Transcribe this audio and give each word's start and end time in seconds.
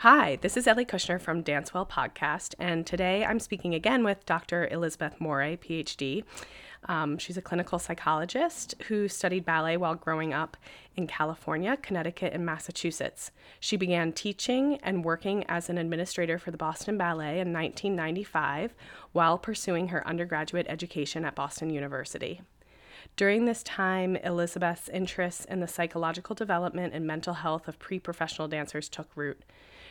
Hi, 0.00 0.36
this 0.42 0.58
is 0.58 0.66
Ellie 0.66 0.84
Kushner 0.84 1.18
from 1.18 1.42
Dancewell 1.42 1.88
Podcast, 1.88 2.54
and 2.58 2.86
today 2.86 3.24
I'm 3.24 3.40
speaking 3.40 3.74
again 3.74 4.04
with 4.04 4.26
Dr. 4.26 4.68
Elizabeth 4.68 5.18
Morey, 5.18 5.56
PhD. 5.56 6.22
Um, 6.84 7.16
she's 7.16 7.38
a 7.38 7.42
clinical 7.42 7.78
psychologist 7.78 8.74
who 8.88 9.08
studied 9.08 9.46
ballet 9.46 9.78
while 9.78 9.94
growing 9.94 10.34
up 10.34 10.58
in 10.96 11.06
California, 11.06 11.78
Connecticut, 11.78 12.34
and 12.34 12.44
Massachusetts. 12.44 13.30
She 13.58 13.78
began 13.78 14.12
teaching 14.12 14.78
and 14.82 15.02
working 15.02 15.44
as 15.48 15.70
an 15.70 15.78
administrator 15.78 16.38
for 16.38 16.50
the 16.50 16.58
Boston 16.58 16.98
Ballet 16.98 17.40
in 17.40 17.50
1995 17.50 18.74
while 19.12 19.38
pursuing 19.38 19.88
her 19.88 20.06
undergraduate 20.06 20.66
education 20.68 21.24
at 21.24 21.34
Boston 21.34 21.70
University. 21.70 22.42
During 23.16 23.46
this 23.46 23.62
time, 23.62 24.16
Elizabeth's 24.16 24.90
interests 24.90 25.46
in 25.46 25.60
the 25.60 25.66
psychological 25.66 26.34
development 26.34 26.92
and 26.92 27.06
mental 27.06 27.32
health 27.32 27.66
of 27.66 27.78
pre 27.78 27.98
professional 27.98 28.46
dancers 28.46 28.90
took 28.90 29.08
root. 29.16 29.40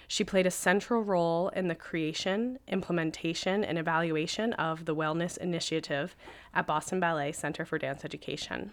She 0.08 0.24
played 0.24 0.46
a 0.46 0.52
central 0.52 1.02
role 1.02 1.50
in 1.50 1.68
the 1.68 1.76
creation, 1.76 2.60
implementation, 2.68 3.64
and 3.64 3.78
evaluation 3.78 4.54
of 4.54 4.86
the 4.86 4.96
Wellness 4.96 5.38
Initiative 5.38 6.16
at 6.54 6.68
Boston 6.68 7.00
Ballet 7.00 7.32
Center 7.32 7.66
for 7.66 7.78
Dance 7.78 8.06
Education. 8.06 8.72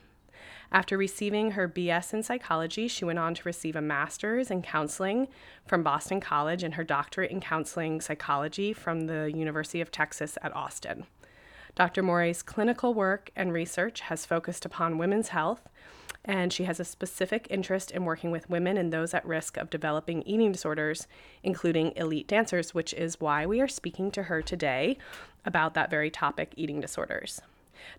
After 0.70 0.96
receiving 0.96 1.52
her 1.52 1.68
BS 1.68 2.14
in 2.14 2.22
psychology, 2.22 2.88
she 2.88 3.04
went 3.04 3.18
on 3.18 3.34
to 3.34 3.42
receive 3.44 3.76
a 3.76 3.82
master's 3.82 4.50
in 4.50 4.62
counseling 4.62 5.28
from 5.66 5.82
Boston 5.82 6.20
College 6.20 6.62
and 6.62 6.74
her 6.74 6.84
doctorate 6.84 7.30
in 7.30 7.40
counseling 7.40 8.00
psychology 8.00 8.72
from 8.72 9.06
the 9.06 9.30
University 9.34 9.82
of 9.82 9.90
Texas 9.90 10.38
at 10.42 10.54
Austin. 10.56 11.06
Dr. 11.74 12.02
Morey's 12.02 12.42
clinical 12.42 12.94
work 12.94 13.30
and 13.36 13.52
research 13.52 14.00
has 14.00 14.26
focused 14.26 14.64
upon 14.64 14.98
women's 14.98 15.28
health, 15.28 15.68
and 16.24 16.52
she 16.52 16.64
has 16.64 16.78
a 16.78 16.84
specific 16.84 17.46
interest 17.50 17.90
in 17.90 18.04
working 18.04 18.30
with 18.30 18.48
women 18.48 18.76
and 18.76 18.92
those 18.92 19.12
at 19.12 19.26
risk 19.26 19.56
of 19.56 19.70
developing 19.70 20.22
eating 20.22 20.52
disorders, 20.52 21.06
including 21.42 21.92
elite 21.96 22.28
dancers, 22.28 22.72
which 22.74 22.92
is 22.94 23.20
why 23.20 23.44
we 23.44 23.60
are 23.60 23.68
speaking 23.68 24.10
to 24.12 24.24
her 24.24 24.40
today 24.40 24.96
about 25.44 25.74
that 25.74 25.90
very 25.90 26.10
topic 26.10 26.52
eating 26.56 26.80
disorders. 26.80 27.40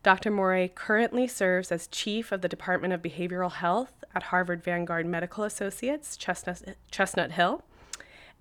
Dr. 0.01 0.31
Morey 0.31 0.71
currently 0.73 1.27
serves 1.27 1.71
as 1.71 1.87
chief 1.87 2.31
of 2.31 2.41
the 2.41 2.47
Department 2.47 2.93
of 2.93 3.01
Behavioral 3.01 3.51
Health 3.51 4.03
at 4.15 4.23
Harvard 4.23 4.63
Vanguard 4.63 5.05
Medical 5.05 5.43
Associates, 5.43 6.15
Chestnut, 6.15 6.77
Chestnut 6.89 7.33
Hill. 7.33 7.63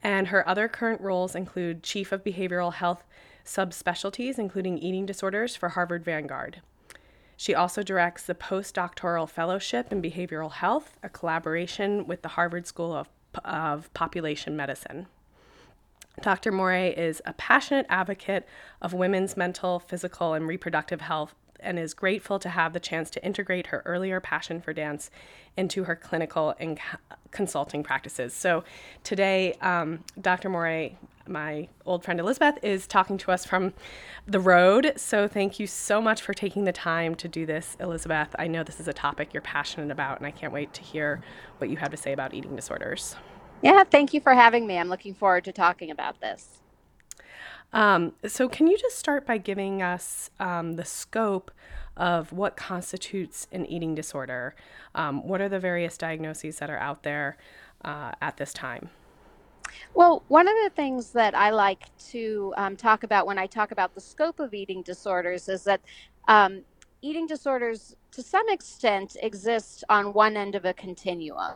And 0.05 0.29
her 0.29 0.49
other 0.49 0.69
current 0.69 1.01
roles 1.01 1.35
include 1.35 1.83
chief 1.83 2.13
of 2.13 2.25
behavioral 2.25 2.75
health 2.75 3.05
subspecialties, 3.45 4.39
including 4.39 4.79
eating 4.79 5.07
disorders, 5.07 5.57
for 5.57 5.71
Harvard 5.71 6.05
Vanguard. 6.05 6.61
She 7.43 7.57
also 7.57 7.83
directs 7.83 8.23
the 8.23 8.37
postdoctoral 8.37 9.29
fellowship 9.29 9.91
in 9.91 10.01
behavioral 10.01 10.53
health, 10.53 10.97
a 11.03 11.09
collaboration 11.09 12.07
with 12.07 12.23
the 12.23 12.29
Harvard 12.29 12.69
School 12.69 12.95
of, 12.95 13.09
of 13.45 13.93
Population 13.95 14.57
Medicine. 14.57 15.09
Dr. 16.21 16.53
Morey 16.53 16.91
is 16.91 17.21
a 17.27 17.33
passionate 17.33 17.87
advocate 17.89 18.47
of 18.81 18.93
women's 18.93 19.37
mental, 19.37 19.81
physical, 19.81 20.35
and 20.35 20.47
reproductive 20.47 21.01
health 21.01 21.35
and 21.59 21.81
is 21.81 21.95
grateful 21.95 22.39
to 22.39 22.49
have 22.49 22.75
the 22.75 22.81
chance 22.81 23.11
to 23.11 23.25
integrate 23.25 23.69
her 23.69 23.83
earlier 23.87 24.21
passion 24.21 24.61
for 24.61 24.73
dance 24.73 25.11
into 25.57 25.83
her 25.83 25.97
clinical 25.97 26.55
and 26.61 26.79
consulting 27.33 27.83
practices. 27.83 28.33
So 28.33 28.63
today, 29.03 29.55
um, 29.55 30.05
Dr. 30.21 30.49
Morey, 30.49 30.97
my 31.33 31.69
old 31.85 32.05
friend 32.05 32.21
Elizabeth, 32.21 32.59
is 32.63 32.87
talking 32.87 33.19
to 33.19 33.33
us 33.33 33.45
from 33.45 33.73
the 34.27 34.39
road. 34.39 34.93
So 34.97 35.27
thank 35.27 35.59
you 35.59 35.67
so 35.67 36.01
much 36.01 36.23
for 36.23 36.35
taking 36.35 36.65
the 36.65 36.73
time 36.73 37.15
to 37.17 37.29
do 37.29 37.47
this, 37.47 37.77
Elizabeth. 37.81 38.37
I 38.39 38.47
know 38.47 38.63
this 38.63 38.79
is 38.79 38.89
a 38.89 38.93
topic 38.93 39.33
you're 39.33 39.41
passionate 39.41 39.91
about, 39.91 40.19
and 40.19 40.27
I 40.27 40.31
can't 40.31 40.53
wait 40.53 40.73
to 40.75 40.83
hear 40.83 41.21
what 41.59 41.71
you 41.71 41.77
have 41.79 41.91
to 41.91 41.97
say 41.97 42.13
about 42.13 42.35
eating 42.35 42.55
disorders. 42.55 43.17
Yeah, 43.63 43.85
thank 43.85 44.13
you 44.13 44.21
for 44.21 44.35
having 44.35 44.67
me. 44.67 44.77
I'm 44.77 44.89
looking 44.89 45.15
forward 45.15 45.45
to 45.45 45.53
talking 45.53 45.91
about 45.91 46.21
this. 46.21 46.61
Um, 47.73 48.13
so, 48.27 48.49
can 48.49 48.67
you 48.67 48.77
just 48.77 48.99
start 48.99 49.27
by 49.27 49.39
giving 49.39 49.81
us 49.81 50.31
um, 50.39 50.75
the 50.75 50.85
scope 50.85 51.51
of 51.97 52.33
what 52.33 52.57
constitutes 52.57 53.47
an 53.53 53.65
eating 53.67 53.95
disorder? 53.95 54.55
Um, 54.95 55.27
what 55.27 55.41
are 55.41 55.49
the 55.49 55.61
various 55.61 55.97
diagnoses 55.97 56.59
that 56.59 56.69
are 56.69 56.79
out 56.79 57.03
there 57.03 57.39
uh, 57.85 58.13
at 58.21 58.37
this 58.37 58.53
time? 58.53 58.91
Well, 59.95 60.23
one 60.29 60.49
of 60.49 60.55
the 60.65 60.71
things 60.75 61.11
that 61.13 61.35
I 61.35 61.51
like 61.51 61.85
to 62.11 62.55
um, 62.57 62.77
talk 62.77 63.05
about 63.05 63.27
when 63.27 63.39
I 63.39 63.47
talk 63.47 63.73
about 63.73 63.95
the 63.95 64.01
scope 64.01 64.41
of 64.41 64.55
eating 64.55 64.83
disorders 64.83 65.49
is 65.49 65.65
that 65.65 65.81
um, 66.29 66.63
eating 67.03 67.27
disorders, 67.27 67.97
to 68.13 68.23
some 68.23 68.49
extent, 68.49 69.17
exist 69.23 69.85
on 69.89 70.13
one 70.13 70.37
end 70.37 70.55
of 70.55 70.65
a 70.65 70.73
continuum. 70.75 71.55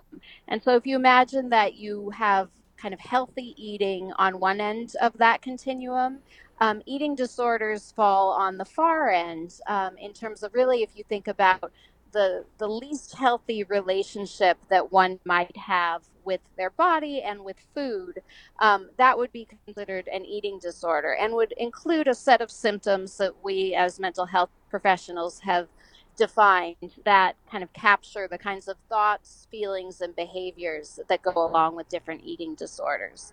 And 0.49 0.63
so, 0.63 0.77
if 0.77 0.87
you 0.87 0.97
imagine 0.97 1.51
that 1.51 1.75
you 1.75 2.11
have 2.11 2.49
kind 2.77 2.95
of 2.95 3.01
healthy 3.01 3.55
eating 3.57 4.13
on 4.19 4.39
one 4.39 4.61
end 4.61 4.95
of 5.01 5.17
that 5.19 5.43
continuum. 5.43 6.19
Um, 6.61 6.83
eating 6.87 7.15
disorders 7.15 7.93
fall 7.93 8.31
on 8.33 8.57
the 8.57 8.65
far 8.65 9.11
end 9.11 9.61
um, 9.67 9.97
in 9.99 10.13
terms 10.13 10.43
of 10.43 10.55
really, 10.55 10.83
if 10.83 10.91
you 10.95 11.05
think 11.09 11.29
about 11.29 11.71
the 12.13 12.45
the 12.59 12.69
least 12.69 13.15
healthy 13.17 13.65
relationship 13.65 14.59
that 14.71 14.93
one 14.93 15.19
might 15.25 15.57
have 15.57 16.03
with 16.25 16.41
their 16.57 16.71
body 16.71 17.23
and 17.23 17.45
with 17.45 17.57
food, 17.75 18.21
um, 18.59 18.91
that 18.99 19.17
would 19.17 19.33
be 19.33 19.47
considered 19.67 20.09
an 20.09 20.25
eating 20.25 20.59
disorder 20.59 21.15
and 21.15 21.33
would 21.35 21.53
include 21.57 22.09
a 22.09 22.15
set 22.15 22.41
of 22.41 22.51
symptoms 22.51 23.17
that 23.19 23.33
we 23.45 23.75
as 23.75 24.01
mental 24.01 24.27
health 24.27 24.51
professionals 24.69 25.41
have 25.41 25.69
defined 26.17 26.77
that 27.05 27.37
kind 27.51 27.63
of 27.63 27.73
capture 27.73 28.27
the 28.29 28.39
kinds 28.39 28.69
of 28.69 28.77
thoughts, 28.89 29.47
feelings, 29.51 30.01
and 30.01 30.17
behaviors 30.17 30.99
that 31.09 31.23
go 31.23 31.33
along 31.37 31.77
with 31.77 31.89
different 31.89 32.23
eating 32.25 32.55
disorders. 32.55 33.33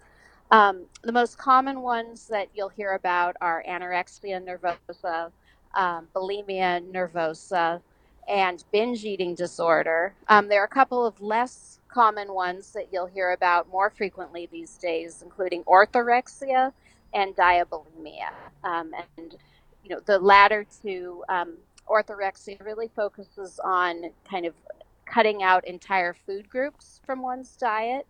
Um, 0.51 0.85
the 1.01 1.11
most 1.11 1.37
common 1.37 1.81
ones 1.81 2.27
that 2.27 2.49
you'll 2.53 2.69
hear 2.69 2.91
about 2.93 3.35
are 3.41 3.63
anorexia 3.67 4.43
nervosa, 4.45 5.31
um, 5.73 6.07
bulimia 6.13 6.81
nervosa, 6.91 7.81
and 8.27 8.63
binge 8.71 9.05
eating 9.05 9.35
disorder. 9.35 10.13
Um, 10.27 10.47
there 10.47 10.61
are 10.61 10.65
a 10.65 10.69
couple 10.69 11.05
of 11.05 11.21
less 11.21 11.79
common 11.87 12.33
ones 12.33 12.71
that 12.73 12.87
you'll 12.91 13.05
hear 13.07 13.31
about 13.31 13.69
more 13.69 13.89
frequently 13.89 14.47
these 14.51 14.77
days, 14.77 15.21
including 15.21 15.63
orthorexia 15.63 16.73
and 17.13 17.35
diabulimia. 17.35 18.31
Um, 18.63 18.91
and 19.17 19.35
you 19.83 19.89
know 19.89 19.99
the 20.05 20.19
latter 20.19 20.65
two 20.81 21.23
um, 21.29 21.55
orthorexia 21.87 22.63
really 22.63 22.89
focuses 22.95 23.59
on 23.63 24.11
kind 24.29 24.45
of 24.45 24.53
cutting 25.05 25.43
out 25.43 25.67
entire 25.67 26.13
food 26.13 26.49
groups 26.49 27.01
from 27.05 27.21
one's 27.21 27.55
diet. 27.55 28.07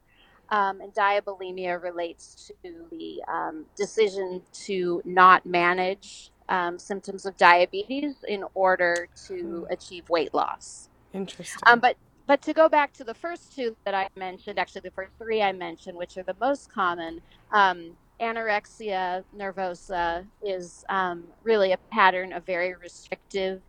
Um, 0.50 0.81
and 0.81 0.94
diabulimia 0.94 1.81
relates 1.81 2.51
to 2.63 2.85
the 2.91 3.24
um, 3.28 3.66
decision 3.75 4.41
to 4.66 5.01
not 5.03 5.45
manage 5.45 6.31
um, 6.50 6.78
symptoms 6.80 7.26
of 7.26 7.38
diabetes 7.38 8.16
in 8.28 8.44
order 8.54 9.08
to 9.28 9.66
hmm. 9.66 9.74
achieve 9.74 10.09
weight 10.09 10.34
loss. 10.34 10.90
Interesting. 11.14 11.59
Um, 11.66 11.80
but 11.80 11.96
but 12.26 12.42
to 12.44 12.54
go 12.54 12.70
back 12.70 12.94
to 12.94 13.04
the 13.04 13.14
first 13.14 13.54
two 13.54 13.76
that 13.84 13.94
I 13.94 14.08
mentioned, 14.16 14.58
actually 14.58 14.81
the 14.81 14.92
first 14.92 15.12
three 15.18 15.42
I 15.42 15.52
mentioned, 15.52 15.98
which 15.98 16.18
are 16.18 16.24
the 16.24 16.36
most 16.40 16.72
common, 16.72 17.22
um, 17.52 17.98
anorexia 18.22 19.24
nervosa 19.38 20.26
is 20.42 20.86
um, 20.88 21.26
really 21.44 21.74
a 21.74 21.78
pattern 21.92 22.31
of 22.31 22.46
very 22.46 22.75
restrictive 22.75 23.62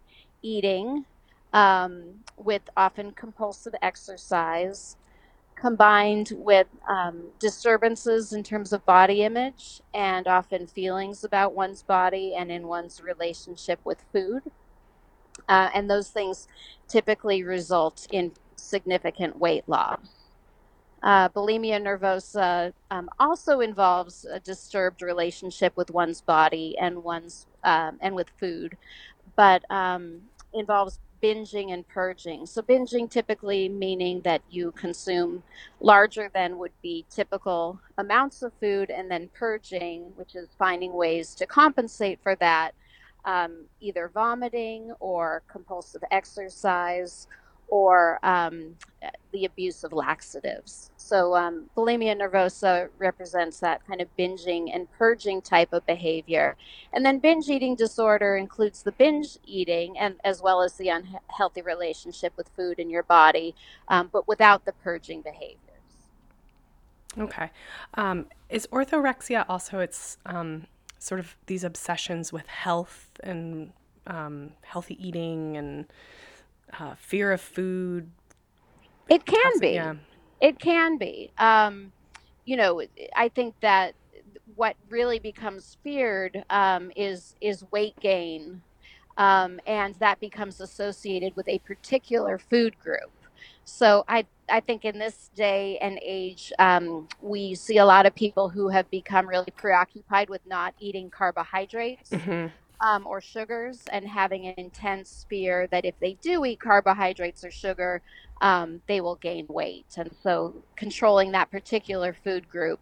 eating 0.43 1.05
um, 1.53 2.05
with 2.37 2.63
often 2.77 3.11
compulsive 3.13 3.75
exercise 3.83 4.97
combined 5.65 6.33
with 6.37 6.69
um, 6.89 7.25
disturbances 7.41 8.35
in 8.35 8.45
terms 8.45 8.73
of 8.75 8.87
body 8.87 9.23
image 9.25 9.83
and 9.95 10.29
often 10.29 10.67
feelings 10.69 11.25
about 11.25 11.55
one's 11.55 11.83
body 11.83 12.35
and 12.37 12.53
in 12.53 12.69
one's 12.69 13.03
relationship 13.03 13.81
with 13.85 14.05
food. 14.13 14.43
Uh, 15.49 15.71
and 15.75 15.91
those 15.91 16.11
things 16.11 16.49
typically 16.89 17.43
result 17.45 18.07
in 18.13 18.33
significant 18.57 19.39
weight 19.39 19.65
loss. 19.69 20.01
Uh, 21.03 21.29
bulimia 21.31 21.81
nervosa 21.83 22.73
um, 22.91 23.09
also 23.21 23.61
involves 23.61 24.27
a 24.27 24.41
disturbed 24.41 25.03
relationship 25.03 25.77
with 25.77 25.91
one's 25.91 26.21
body 26.23 26.77
and 26.81 27.05
one's 27.05 27.47
um, 27.65 27.99
and 28.03 28.15
with 28.17 28.31
food, 28.41 28.77
but 29.37 29.65
um, 29.71 30.23
involves 30.55 31.01
binging 31.25 31.73
and 31.73 31.89
purging. 31.89 32.45
So 32.45 32.61
binging 32.61 33.11
typically 33.11 33.71
meaning 33.71 34.21
that 34.25 34.43
you 34.51 34.73
consume 34.73 35.43
larger 35.81 36.31
than 36.35 36.59
would 36.59 36.73
be 36.83 37.07
typical 37.09 37.81
amounts 37.97 38.43
of 38.43 38.53
food, 38.61 38.91
and 38.91 39.11
then 39.11 39.31
purging, 39.33 40.13
which 40.17 40.35
is 40.35 40.49
finding 40.59 40.93
ways 40.93 41.35
to 41.37 41.47
compensate 41.47 42.19
for 42.23 42.35
that, 42.37 42.73
um, 43.25 43.65
either 43.81 44.11
vomiting 44.13 44.93
or 45.01 45.43
compulsive 45.49 46.05
exercise 46.11 47.27
or 47.69 48.19
um, 48.23 48.77
the 49.33 49.45
abuse 49.45 49.85
of 49.85 49.93
laxatives. 49.93 50.91
So, 50.97 51.35
um, 51.35 51.69
bulimia 51.77 52.17
nervosa 52.17 52.89
represents 52.99 53.61
that 53.61 53.87
kind 53.87 54.01
of 54.01 54.09
binging 54.17 54.75
and 54.75 54.91
purging 54.93 55.43
type 55.43 55.73
of 55.73 55.85
behavior. 55.85 56.57
And 56.93 57.05
then, 57.05 57.19
binge 57.19 57.49
eating 57.49 57.75
disorder 57.75 58.37
includes 58.37 58.83
the 58.83 58.93
binge 58.93 59.39
eating 59.45 59.99
and 59.99 60.17
as 60.25 60.41
well 60.41 60.63
as 60.63 60.75
the 60.75 60.89
unhealthy 60.89 61.63
relationship 61.63 62.33
with 62.37 62.49
food 62.57 62.79
in 62.79 62.89
your 62.89 63.03
body, 63.03 63.55
um, 63.89 64.09
but 64.13 64.27
without 64.27 64.65
the 64.65 64.73
purging 64.73 65.21
behaviors. 65.21 65.59
Okay. 67.19 67.51
Um, 67.95 68.27
is 68.49 68.67
orthorexia 68.69 69.45
also 69.49 69.79
it's 69.81 70.19
um, 70.27 70.67
sort 70.99 71.21
of 71.21 71.37
these 71.47 71.65
obsessions 71.65 72.33
with 72.33 72.47
health 72.47 73.09
and 73.23 73.73
um, 74.07 74.53
healthy 74.63 74.97
eating 75.07 75.57
and 75.57 75.87
uh, 76.79 76.95
fear 76.97 77.33
of 77.33 77.41
food? 77.41 78.11
It 79.09 79.25
can 79.25 79.59
be. 79.61 79.71
Yeah. 79.71 79.95
It 80.41 80.59
can 80.59 80.99
be. 80.99 81.31
Um, 81.39 81.93
you 82.45 82.57
know, 82.57 82.83
I 83.17 83.29
think 83.29 83.55
that 83.61 83.95
what 84.57 84.77
really 84.89 85.19
becomes 85.19 85.77
feared 85.83 86.45
um, 86.51 86.91
is 86.97 87.35
is 87.41 87.65
weight 87.71 87.99
gain, 88.01 88.63
um, 89.17 89.61
and 89.67 89.95
that 89.97 90.21
becomes 90.21 90.61
associated 90.61 91.35
with 91.37 91.49
a 91.49 91.59
particular 91.61 92.39
food 92.39 92.79
group. 92.79 93.11
So 93.65 94.05
I 94.09 94.27
I 94.49 94.61
think 94.61 94.85
in 94.85 94.99
this 94.99 95.31
day 95.35 95.79
and 95.79 95.99
age, 96.03 96.53
um, 96.59 97.09
we 97.23 97.55
see 97.55 97.79
a 97.79 97.87
lot 97.87 98.05
of 98.05 98.15
people 98.15 98.51
who 98.51 98.69
have 98.69 98.91
become 98.91 99.27
really 99.27 99.53
preoccupied 99.57 100.29
with 100.29 100.43
not 100.47 100.75
eating 100.79 101.11
carbohydrates. 101.11 102.11
Mm-hmm. 102.11 102.49
Um, 102.81 103.07
or 103.07 103.21
sugars, 103.21 103.83
and 103.93 104.07
having 104.07 104.47
an 104.47 104.55
intense 104.59 105.25
fear 105.31 105.69
that 105.69 105.85
if 105.85 105.95
they 106.01 106.19
do 106.21 106.45
eat 106.45 106.61
carbohydrates 106.61 107.45
or 107.45 107.51
sugar, 107.51 108.03
um, 108.41 108.83
they 108.87 109.01
will 109.01 109.15
gain 109.17 109.47
weight. 109.49 109.87
And 109.97 110.11
so, 110.23 110.55
controlling 110.77 111.33
that 111.33 111.51
particular 111.51 112.15
food 112.25 112.49
group 112.49 112.81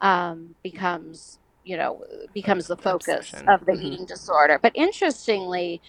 um, 0.00 0.54
becomes, 0.62 1.38
you 1.64 1.76
know, 1.76 2.04
becomes 2.32 2.66
the 2.66 2.76
focus 2.76 3.30
Obsession. 3.30 3.48
of 3.48 3.66
the 3.66 3.72
mm-hmm. 3.72 3.86
eating 3.86 4.06
disorder. 4.06 4.58
But 4.60 4.72
interestingly, 4.74 5.80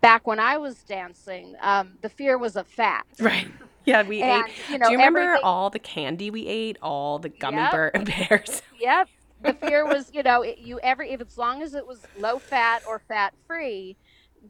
back 0.00 0.26
when 0.26 0.38
I 0.38 0.58
was 0.58 0.82
dancing, 0.82 1.54
um, 1.60 1.92
the 2.02 2.08
fear 2.08 2.38
was 2.38 2.56
of 2.56 2.66
fat. 2.66 3.06
Right. 3.20 3.48
Yeah, 3.86 4.02
we 4.02 4.20
and, 4.20 4.46
ate. 4.46 4.52
You 4.70 4.78
know, 4.78 4.86
Do 4.86 4.92
you 4.92 4.98
remember 4.98 5.20
everything... 5.20 5.44
all 5.44 5.70
the 5.70 5.78
candy 5.78 6.30
we 6.30 6.46
ate? 6.46 6.76
All 6.82 7.18
the 7.18 7.30
gummy 7.30 7.56
yep. 7.56 8.04
bears. 8.04 8.62
Yep. 8.78 9.08
The 9.42 9.54
fear 9.54 9.86
was, 9.86 10.10
you 10.12 10.22
know, 10.22 10.42
you 10.42 10.78
every 10.82 11.10
if 11.12 11.20
as 11.20 11.38
long 11.38 11.62
as 11.62 11.74
it 11.74 11.86
was 11.86 12.04
low 12.18 12.38
fat 12.38 12.82
or 12.86 12.98
fat 12.98 13.34
free, 13.46 13.96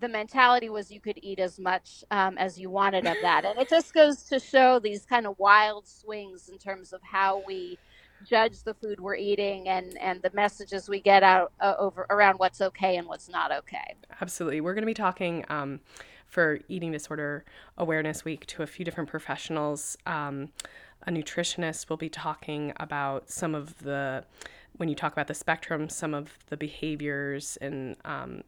the 0.01 0.09
mentality 0.09 0.69
was 0.69 0.91
you 0.91 1.01
could 1.01 1.19
eat 1.23 1.39
as 1.39 1.59
much 1.59 2.05
um, 2.11 2.39
as 2.39 2.59
you 2.59 2.71
wanted 2.71 3.07
of 3.07 3.17
that, 3.23 3.45
and 3.45 3.59
it 3.59 3.69
just 3.69 3.93
goes 3.93 4.23
to 4.25 4.39
show 4.39 4.79
these 4.79 5.05
kind 5.05 5.27
of 5.27 5.39
wild 5.39 5.87
swings 5.87 6.49
in 6.49 6.59
terms 6.59 6.93
of 6.93 7.01
how 7.03 7.43
we 7.47 7.79
judge 8.23 8.63
the 8.65 8.75
food 8.75 9.01
we're 9.01 9.17
eating 9.17 9.67
and 9.69 9.97
and 9.99 10.21
the 10.23 10.31
messages 10.35 10.89
we 10.89 11.01
get 11.01 11.23
out 11.23 11.53
uh, 11.61 11.75
over 11.79 12.07
around 12.11 12.39
what's 12.39 12.61
okay 12.61 12.97
and 12.97 13.07
what's 13.07 13.29
not 13.29 13.51
okay. 13.51 13.95
Absolutely, 14.21 14.61
we're 14.61 14.75
going 14.75 14.83
to 14.83 14.87
be 14.87 14.95
talking. 14.95 15.45
Um, 15.49 15.81
for 16.31 16.61
Eating 16.69 16.93
Disorder 16.93 17.45
Awareness 17.77 18.25
Week 18.25 18.47
to 18.47 18.63
a 18.63 18.67
few 18.67 18.85
different 18.85 19.11
professionals. 19.11 19.99
Um, 20.07 20.51
a 21.07 21.11
nutritionist 21.11 21.89
will 21.89 21.97
be 21.97 22.09
talking 22.09 22.73
about 22.77 23.31
some 23.31 23.55
of 23.55 23.79
the, 23.81 24.25
when 24.81 24.89
you 24.89 24.95
talk 24.95 25.13
about 25.13 25.27
the 25.27 25.35
spectrum, 25.35 25.91
some 25.91 26.15
of 26.15 26.39
the 26.47 26.57
behaviors 26.57 27.59
and 27.61 27.97
um, 28.07 28.43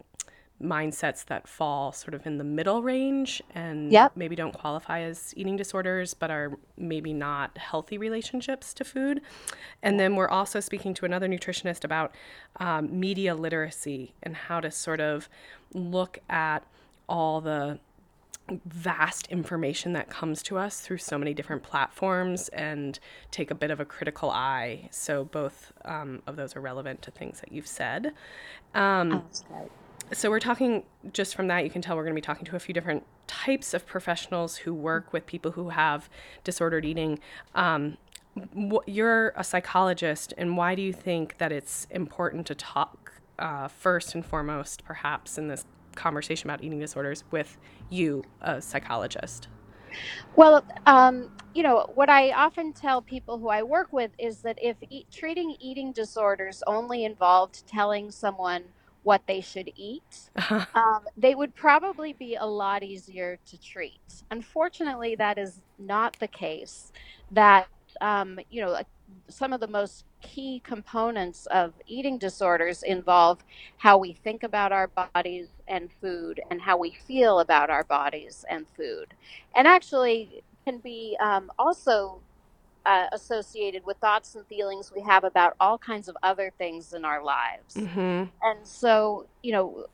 mindsets 0.62 1.26
that 1.26 1.46
fall 1.46 1.92
sort 1.92 2.14
of 2.14 2.26
in 2.26 2.38
the 2.38 2.44
middle 2.44 2.82
range 2.82 3.42
and 3.54 3.92
yep. 3.92 4.12
maybe 4.16 4.34
don't 4.34 4.54
qualify 4.54 5.00
as 5.00 5.34
eating 5.36 5.56
disorders, 5.56 6.14
but 6.14 6.30
are 6.30 6.52
maybe 6.78 7.12
not 7.12 7.58
healthy 7.58 7.98
relationships 7.98 8.72
to 8.72 8.82
food. 8.82 9.20
And 9.82 10.00
then 10.00 10.16
we're 10.16 10.30
also 10.30 10.58
speaking 10.58 10.94
to 10.94 11.04
another 11.04 11.28
nutritionist 11.28 11.84
about 11.84 12.14
um, 12.56 12.98
media 12.98 13.34
literacy 13.34 14.14
and 14.22 14.34
how 14.34 14.60
to 14.60 14.70
sort 14.70 15.00
of 15.00 15.28
look 15.74 16.18
at 16.30 16.64
all 17.10 17.42
the 17.42 17.78
vast 18.64 19.26
information 19.28 19.92
that 19.92 20.08
comes 20.08 20.42
to 20.44 20.58
us 20.58 20.80
through 20.80 20.98
so 20.98 21.18
many 21.18 21.34
different 21.34 21.62
platforms 21.62 22.48
and 22.50 22.98
take 23.30 23.50
a 23.50 23.54
bit 23.54 23.70
of 23.70 23.80
a 23.80 23.84
critical 23.84 24.30
eye. 24.30 24.88
So, 24.90 25.24
both 25.24 25.72
um, 25.84 26.22
of 26.26 26.36
those 26.36 26.56
are 26.56 26.60
relevant 26.60 27.02
to 27.02 27.10
things 27.10 27.40
that 27.40 27.52
you've 27.52 27.66
said. 27.66 28.12
Um, 28.74 29.24
so, 30.12 30.30
we're 30.30 30.40
talking 30.40 30.84
just 31.12 31.34
from 31.34 31.48
that, 31.48 31.64
you 31.64 31.70
can 31.70 31.82
tell 31.82 31.96
we're 31.96 32.04
going 32.04 32.14
to 32.14 32.20
be 32.20 32.24
talking 32.24 32.44
to 32.46 32.56
a 32.56 32.60
few 32.60 32.74
different 32.74 33.04
types 33.26 33.74
of 33.74 33.86
professionals 33.86 34.56
who 34.58 34.74
work 34.74 35.12
with 35.12 35.26
people 35.26 35.52
who 35.52 35.70
have 35.70 36.08
disordered 36.44 36.84
eating. 36.84 37.18
Um, 37.54 37.96
you're 38.86 39.32
a 39.36 39.44
psychologist, 39.44 40.32
and 40.38 40.56
why 40.56 40.74
do 40.74 40.82
you 40.82 40.92
think 40.92 41.38
that 41.38 41.52
it's 41.52 41.86
important 41.90 42.46
to 42.46 42.54
talk 42.54 43.20
uh, 43.38 43.68
first 43.68 44.14
and 44.14 44.24
foremost, 44.24 44.84
perhaps, 44.84 45.36
in 45.36 45.48
this 45.48 45.64
conversation 45.96 46.48
about 46.48 46.62
eating 46.62 46.78
disorders 46.78 47.24
with 47.30 47.58
you, 47.90 48.24
a 48.40 48.60
psychologist? 48.60 49.48
Well, 50.36 50.64
um, 50.86 51.30
you 51.54 51.62
know, 51.62 51.90
what 51.94 52.08
I 52.08 52.32
often 52.32 52.72
tell 52.72 53.02
people 53.02 53.38
who 53.38 53.48
I 53.48 53.62
work 53.62 53.92
with 53.92 54.12
is 54.18 54.38
that 54.42 54.58
if 54.60 54.76
e- 54.88 55.06
treating 55.12 55.56
eating 55.60 55.92
disorders 55.92 56.62
only 56.66 57.04
involved 57.04 57.66
telling 57.66 58.10
someone 58.10 58.64
what 59.02 59.22
they 59.26 59.40
should 59.40 59.70
eat, 59.76 60.30
um, 60.74 61.00
they 61.16 61.34
would 61.34 61.54
probably 61.54 62.14
be 62.14 62.36
a 62.36 62.46
lot 62.46 62.82
easier 62.82 63.38
to 63.46 63.60
treat. 63.60 64.00
Unfortunately, 64.30 65.14
that 65.16 65.38
is 65.38 65.60
not 65.78 66.18
the 66.18 66.28
case. 66.28 66.92
That, 67.30 67.66
um, 68.00 68.38
you 68.50 68.62
know, 68.62 68.80
some 69.28 69.52
of 69.52 69.60
the 69.60 69.68
most 69.68 70.04
key 70.22 70.60
components 70.64 71.46
of 71.46 71.74
eating 71.86 72.18
disorders 72.18 72.82
involve 72.82 73.44
how 73.78 73.98
we 73.98 74.12
think 74.12 74.42
about 74.42 74.72
our 74.72 74.88
bodies 74.88 75.48
and 75.68 75.90
food 76.00 76.40
and 76.50 76.60
how 76.60 76.76
we 76.76 76.92
feel 77.06 77.40
about 77.40 77.70
our 77.70 77.84
bodies 77.84 78.44
and 78.48 78.66
food. 78.76 79.14
And 79.54 79.66
actually, 79.66 80.42
can 80.64 80.78
be 80.78 81.16
um, 81.20 81.50
also 81.58 82.20
uh, 82.86 83.06
associated 83.12 83.84
with 83.84 83.96
thoughts 83.98 84.34
and 84.34 84.46
feelings 84.46 84.92
we 84.94 85.02
have 85.02 85.24
about 85.24 85.54
all 85.60 85.78
kinds 85.78 86.08
of 86.08 86.16
other 86.22 86.52
things 86.58 86.94
in 86.94 87.04
our 87.04 87.22
lives. 87.22 87.74
Mm-hmm. 87.74 88.24
And 88.42 88.64
so, 88.66 89.26
you 89.42 89.52
know, 89.52 89.86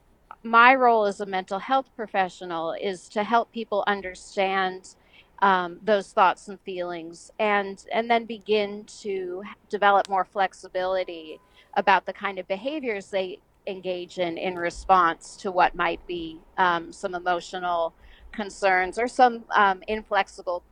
my 0.43 0.75
role 0.75 1.05
as 1.05 1.21
a 1.21 1.27
mental 1.27 1.59
health 1.59 1.91
professional 1.97 2.73
is 2.73 3.09
to 3.11 3.25
help 3.25 3.53
people 3.53 3.85
understand 3.87 4.95
um, 5.41 5.79
those 5.83 6.13
thoughts 6.13 6.49
and 6.49 6.61
feelings 6.61 7.31
and 7.39 7.85
and 7.93 8.11
then 8.11 8.25
begin 8.25 8.85
to 9.03 9.43
develop 9.69 10.09
more 10.09 10.25
flexibility 10.25 11.41
about 11.75 12.07
the 12.07 12.13
kind 12.13 12.39
of 12.39 12.49
behaviors 12.49 13.07
they 13.11 13.39
engage 13.67 14.19
in 14.19 14.39
in 14.39 14.57
response 14.57 15.37
to 15.37 15.51
what 15.53 15.75
might 15.75 16.05
be 16.07 16.41
um, 16.57 16.93
some 16.93 17.15
emotional 17.15 17.95
concerns 18.33 18.99
or 18.99 19.07
some 19.07 19.45
um, 19.55 19.83
inflexible 19.89 20.63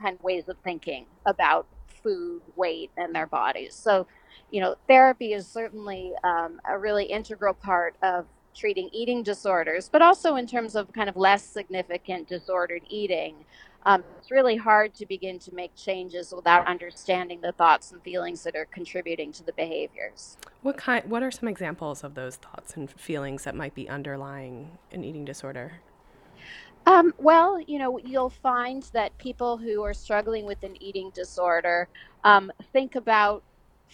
kind 0.00 0.16
of 0.16 0.22
ways 0.22 0.48
of 0.48 0.56
thinking 0.64 1.06
about 1.26 1.66
food 2.02 2.40
weight 2.56 2.90
and 2.96 3.14
their 3.14 3.26
bodies. 3.26 3.74
So 3.74 4.06
you 4.50 4.60
know 4.60 4.76
therapy 4.88 5.32
is 5.32 5.46
certainly 5.46 6.12
um, 6.24 6.60
a 6.68 6.78
really 6.78 7.04
integral 7.04 7.54
part 7.54 7.94
of 8.02 8.26
treating 8.54 8.88
eating 8.92 9.22
disorders 9.22 9.88
but 9.92 10.02
also 10.02 10.36
in 10.36 10.46
terms 10.46 10.74
of 10.74 10.92
kind 10.92 11.08
of 11.08 11.16
less 11.16 11.44
significant 11.44 12.26
disordered 12.28 12.82
eating 12.88 13.34
um, 13.84 14.04
it's 14.18 14.30
really 14.30 14.56
hard 14.56 14.94
to 14.94 15.06
begin 15.06 15.38
to 15.40 15.54
make 15.54 15.74
changes 15.74 16.32
without 16.34 16.66
understanding 16.66 17.40
the 17.40 17.52
thoughts 17.52 17.92
and 17.92 18.02
feelings 18.02 18.42
that 18.42 18.56
are 18.56 18.66
contributing 18.66 19.32
to 19.32 19.44
the 19.44 19.52
behaviors. 19.52 20.36
What 20.62 20.76
kind? 20.76 21.08
What 21.08 21.22
are 21.22 21.30
some 21.30 21.48
examples 21.48 22.02
of 22.04 22.14
those 22.14 22.36
thoughts 22.36 22.76
and 22.76 22.90
feelings 22.90 23.44
that 23.44 23.54
might 23.54 23.74
be 23.74 23.88
underlying 23.88 24.78
an 24.92 25.04
eating 25.04 25.24
disorder? 25.24 25.80
Um, 26.86 27.12
well, 27.18 27.60
you 27.60 27.78
know, 27.78 27.98
you'll 27.98 28.30
find 28.30 28.82
that 28.94 29.16
people 29.18 29.58
who 29.58 29.82
are 29.82 29.94
struggling 29.94 30.46
with 30.46 30.62
an 30.62 30.82
eating 30.82 31.10
disorder 31.14 31.88
um, 32.24 32.50
think 32.72 32.94
about 32.94 33.42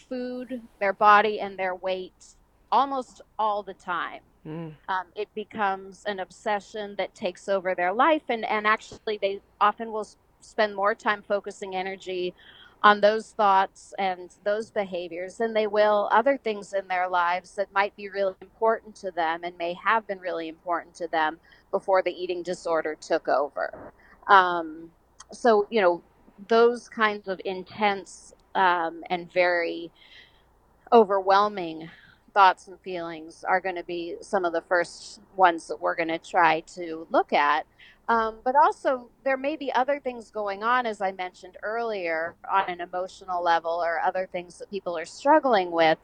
food, 0.08 0.62
their 0.80 0.92
body, 0.92 1.40
and 1.40 1.58
their 1.58 1.74
weight 1.74 2.36
almost 2.70 3.20
all 3.38 3.62
the 3.62 3.74
time. 3.74 4.20
Mm. 4.46 4.72
Um, 4.88 5.06
it 5.16 5.28
becomes 5.34 6.04
an 6.06 6.20
obsession 6.20 6.94
that 6.98 7.14
takes 7.14 7.48
over 7.48 7.74
their 7.74 7.92
life, 7.92 8.22
and, 8.28 8.44
and 8.44 8.66
actually, 8.66 9.18
they 9.20 9.40
often 9.60 9.92
will 9.92 10.06
spend 10.40 10.74
more 10.76 10.94
time 10.94 11.22
focusing 11.26 11.74
energy 11.74 12.34
on 12.82 13.00
those 13.00 13.30
thoughts 13.32 13.94
and 13.98 14.30
those 14.44 14.70
behaviors 14.70 15.38
than 15.38 15.54
they 15.54 15.66
will 15.66 16.08
other 16.12 16.36
things 16.36 16.74
in 16.74 16.86
their 16.86 17.08
lives 17.08 17.54
that 17.54 17.72
might 17.72 17.96
be 17.96 18.10
really 18.10 18.34
important 18.42 18.94
to 18.94 19.10
them 19.10 19.42
and 19.42 19.56
may 19.56 19.72
have 19.72 20.06
been 20.06 20.18
really 20.20 20.48
important 20.48 20.94
to 20.94 21.08
them 21.08 21.38
before 21.70 22.02
the 22.02 22.12
eating 22.12 22.42
disorder 22.42 22.94
took 23.00 23.26
over. 23.26 23.72
Um, 24.28 24.90
so, 25.32 25.66
you 25.70 25.80
know, 25.80 26.02
those 26.48 26.88
kinds 26.90 27.26
of 27.26 27.40
intense 27.46 28.34
um, 28.54 29.02
and 29.08 29.32
very 29.32 29.90
overwhelming 30.92 31.90
thoughts 32.34 32.68
and 32.68 32.78
feelings 32.80 33.44
are 33.48 33.60
going 33.60 33.76
to 33.76 33.84
be 33.84 34.16
some 34.20 34.44
of 34.44 34.52
the 34.52 34.60
first 34.62 35.20
ones 35.36 35.68
that 35.68 35.80
we're 35.80 35.94
going 35.94 36.08
to 36.08 36.18
try 36.18 36.60
to 36.60 37.06
look 37.10 37.32
at. 37.32 37.64
Um, 38.06 38.40
but 38.44 38.54
also, 38.54 39.08
there 39.24 39.38
may 39.38 39.56
be 39.56 39.72
other 39.72 39.98
things 39.98 40.30
going 40.30 40.62
on, 40.62 40.84
as 40.84 41.00
I 41.00 41.12
mentioned 41.12 41.56
earlier, 41.62 42.34
on 42.52 42.68
an 42.68 42.82
emotional 42.82 43.42
level 43.42 43.82
or 43.82 43.98
other 43.98 44.28
things 44.30 44.58
that 44.58 44.68
people 44.68 44.98
are 44.98 45.06
struggling 45.06 45.70
with. 45.70 45.98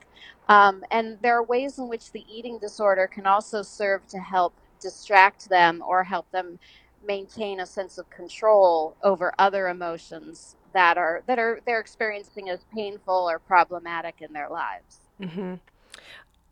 Um, 0.49 0.82
and 0.90 1.18
there 1.20 1.37
are 1.37 1.42
ways 1.42 1.78
in 1.78 1.88
which 1.88 2.12
the 2.12 2.25
eating 2.32 2.58
disorder 2.58 3.06
can 3.06 3.26
also 3.26 3.60
serve 3.60 4.06
to 4.08 4.18
help 4.18 4.54
distract 4.80 5.50
them 5.50 5.82
or 5.87 6.02
help 6.04 6.30
them 6.30 6.58
maintain 7.06 7.60
a 7.60 7.66
sense 7.66 7.99
of 7.99 8.08
control 8.08 8.96
over 9.02 9.34
other 9.38 9.68
emotions 9.68 10.56
that 10.72 10.96
are 10.96 11.22
that 11.26 11.38
are 11.38 11.60
they're 11.66 11.80
experiencing 11.80 12.49
as 12.49 12.64
painful 12.75 13.28
or 13.28 13.38
problematic 13.38 14.16
in 14.20 14.32
their 14.32 14.49
lives. 14.49 15.00
Mm-hmm. 15.20 15.54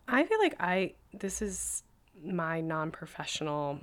I 0.09 0.25
feel 0.25 0.39
like 0.39 0.57
I 0.61 0.95
this 1.13 1.43
is 1.43 1.85
my 2.25 2.61
non-professional 2.61 3.81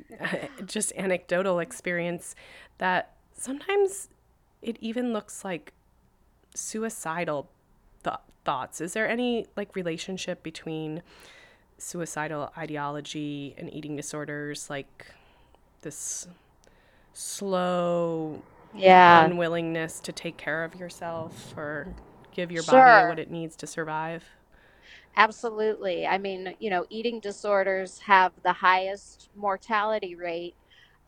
just 0.66 0.92
anecdotal 0.96 1.60
experience 1.60 2.34
that 2.78 3.14
sometimes 3.36 4.08
it 4.62 4.76
even 4.80 5.12
looks 5.12 5.44
like 5.44 5.72
suicidal 6.54 7.50
th- 8.04 8.16
thoughts. 8.44 8.80
Is 8.80 8.92
there 8.94 9.08
any 9.08 9.46
like 9.56 9.74
relationship 9.76 10.42
between 10.42 11.02
suicidal 11.78 12.52
ideology 12.56 13.54
and 13.58 13.72
eating 13.72 13.96
disorders 13.96 14.70
like 14.70 15.06
this 15.82 16.28
slow 17.12 18.42
Yeah. 18.74 19.24
unwillingness 19.24 20.00
to 20.00 20.12
take 20.12 20.36
care 20.36 20.64
of 20.64 20.74
yourself 20.76 21.54
or 21.56 21.88
give 22.32 22.52
your 22.52 22.62
body 22.64 23.04
what 23.04 23.18
it 23.18 23.30
needs 23.30 23.56
to 23.56 23.66
survive? 23.66 24.24
Absolutely. 25.16 26.06
I 26.06 26.18
mean, 26.18 26.54
you 26.58 26.70
know, 26.70 26.86
eating 26.90 27.20
disorders 27.20 27.98
have 28.00 28.32
the 28.42 28.52
highest 28.52 29.28
mortality 29.36 30.14
rate 30.14 30.54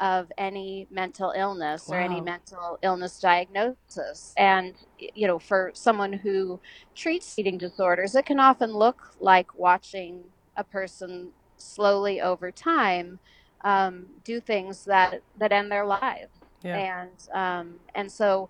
of 0.00 0.30
any 0.36 0.86
mental 0.90 1.32
illness 1.36 1.88
or 1.88 1.98
any 2.00 2.20
mental 2.20 2.78
illness 2.82 3.20
diagnosis. 3.20 4.34
And, 4.36 4.74
you 4.98 5.26
know, 5.26 5.38
for 5.38 5.70
someone 5.74 6.12
who 6.12 6.60
treats 6.94 7.38
eating 7.38 7.58
disorders, 7.58 8.14
it 8.14 8.26
can 8.26 8.40
often 8.40 8.72
look 8.72 9.00
like 9.20 9.54
watching 9.56 10.24
a 10.56 10.64
person 10.64 11.30
slowly 11.56 12.20
over 12.20 12.50
time 12.50 13.20
um, 13.64 14.06
do 14.24 14.40
things 14.40 14.84
that, 14.84 15.22
that 15.38 15.52
end 15.52 15.70
their 15.70 15.86
lives. 15.86 16.30
Yeah. 16.62 16.78
And 16.78 17.28
um, 17.34 17.74
and 17.94 18.10
so 18.10 18.48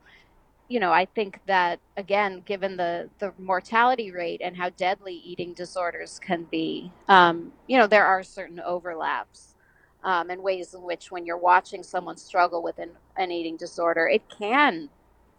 you 0.74 0.80
know, 0.80 0.92
I 0.92 1.04
think 1.06 1.38
that 1.46 1.78
again, 1.96 2.42
given 2.44 2.76
the 2.76 3.08
the 3.20 3.32
mortality 3.38 4.10
rate 4.10 4.40
and 4.42 4.56
how 4.56 4.70
deadly 4.70 5.14
eating 5.14 5.54
disorders 5.54 6.18
can 6.18 6.46
be, 6.50 6.90
um, 7.08 7.52
you 7.68 7.78
know, 7.78 7.86
there 7.86 8.04
are 8.04 8.24
certain 8.24 8.58
overlaps 8.58 9.54
um, 10.02 10.30
and 10.30 10.42
ways 10.42 10.74
in 10.74 10.82
which 10.82 11.12
when 11.12 11.26
you're 11.26 11.38
watching 11.38 11.84
someone 11.84 12.16
struggle 12.16 12.60
with 12.60 12.78
an, 12.80 12.90
an 13.16 13.30
eating 13.30 13.56
disorder, 13.56 14.08
it 14.08 14.24
can, 14.28 14.90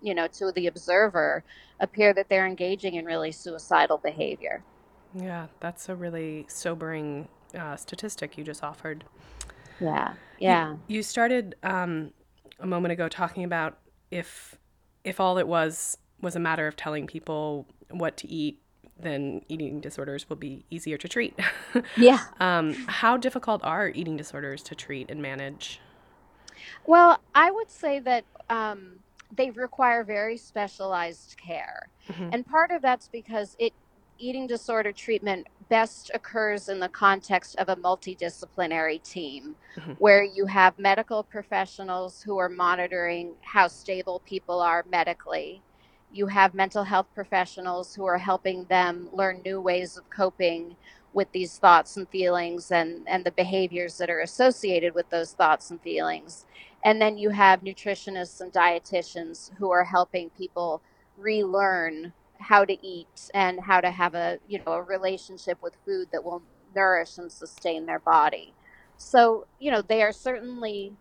you 0.01 0.15
know, 0.15 0.27
to 0.27 0.53
the 0.53 0.67
observer, 0.67 1.43
appear 1.81 2.13
that 2.13 2.29
they're 2.29 2.47
engaging 2.47 2.95
in 2.95 3.03
really 3.03 3.33
suicidal 3.33 3.97
behavior. 3.97 4.63
Yeah, 5.13 5.47
that's 5.59 5.89
a 5.89 5.95
really 5.95 6.45
sobering 6.49 7.27
uh, 7.57 7.75
statistic 7.77 8.37
you 8.37 8.43
just 8.43 8.63
offered. 8.63 9.05
Yeah, 9.79 10.15
You 10.45 10.61
yeah. 10.63 10.75
you 10.87 11.03
started 11.03 11.55
um, 11.63 12.11
a 12.59 12.67
moment 12.67 12.91
ago 12.91 13.09
talking 13.09 13.43
about 13.43 13.79
if 14.11 14.57
if 15.05 15.21
all 15.21 15.37
it 15.37 15.47
was 15.47 15.97
was 16.21 16.35
a 16.35 16.39
matter 16.39 16.67
of 16.67 16.75
telling 16.75 17.07
people 17.07 17.67
what 17.91 18.17
to 18.17 18.27
eat, 18.29 18.59
then 18.99 19.41
eating 19.49 19.79
disorders 19.81 20.29
will 20.29 20.37
be 20.37 20.65
easier 20.71 20.97
to 20.97 21.07
treat. 21.07 21.39
Yeah. 21.95 22.19
um, 22.39 22.73
how 22.87 23.17
difficult 23.17 23.63
are 23.63 23.89
eating 23.89 24.17
disorders 24.17 24.63
to 24.63 24.75
treat 24.75 25.09
and 25.11 25.21
manage? 25.21 25.79
Well, 26.85 27.19
I 27.33 27.51
would 27.51 27.69
say 27.69 27.99
that 27.99 28.25
um, 28.49 28.99
they 29.35 29.51
require 29.51 30.03
very 30.03 30.37
specialized 30.37 31.37
care. 31.37 31.89
hmm 32.07 32.31
And 32.31 32.45
part 32.45 32.71
of 32.71 32.81
that's 32.81 33.07
because 33.09 33.55
it 33.59 33.73
eating 34.17 34.47
disorder 34.47 34.91
treatment 34.91 35.47
best 35.69 36.11
occurs 36.13 36.69
in 36.69 36.79
the 36.79 36.89
context 36.89 37.55
of 37.57 37.69
a 37.69 37.75
multidisciplinary 37.75 39.01
team 39.03 39.55
hmm 39.77 39.93
where 39.97 40.23
you 40.23 40.45
have 40.45 40.77
medical 40.77 41.23
professionals 41.23 42.21
who 42.21 42.37
are 42.37 42.49
monitoring 42.49 43.33
how 43.41 43.67
stable 43.67 44.21
people 44.25 44.59
are 44.61 44.83
medically. 44.91 45.61
You 46.11 46.27
have 46.27 46.53
mental 46.53 46.83
health 46.83 47.07
professionals 47.15 47.95
who 47.95 48.05
are 48.05 48.17
helping 48.17 48.65
them 48.65 49.09
learn 49.13 49.41
new 49.45 49.61
ways 49.61 49.97
of 49.97 50.09
coping 50.09 50.75
with 51.13 51.31
these 51.31 51.57
thoughts 51.57 51.95
and 51.95 52.07
feelings 52.09 52.71
and, 52.71 53.07
and 53.07 53.23
the 53.23 53.31
behaviors 53.31 53.97
that 53.97 54.09
are 54.09 54.19
associated 54.19 54.93
with 54.93 55.09
those 55.09 55.31
thoughts 55.31 55.71
and 55.71 55.81
feelings. 55.81 56.45
And 56.83 57.01
then 57.01 57.17
you 57.17 57.29
have 57.29 57.61
nutritionists 57.61 58.41
and 58.41 58.51
dietitians 58.51 59.51
who 59.57 59.71
are 59.71 59.85
helping 59.85 60.29
people 60.31 60.81
relearn 61.17 62.11
how 62.39 62.65
to 62.65 62.85
eat 62.85 63.29
and 63.33 63.59
how 63.59 63.81
to 63.81 63.91
have 63.91 64.15
a 64.15 64.39
you 64.47 64.59
know 64.65 64.73
a 64.73 64.81
relationship 64.83 65.57
with 65.61 65.75
food 65.85 66.07
that 66.11 66.23
will 66.23 66.43
nourish 66.75 67.17
and 67.17 67.31
sustain 67.31 67.85
their 67.85 67.99
body. 67.99 68.53
So 68.97 69.47
you 69.59 69.71
know 69.71 69.81
they 69.81 70.03
are 70.03 70.11
certainly 70.13 70.93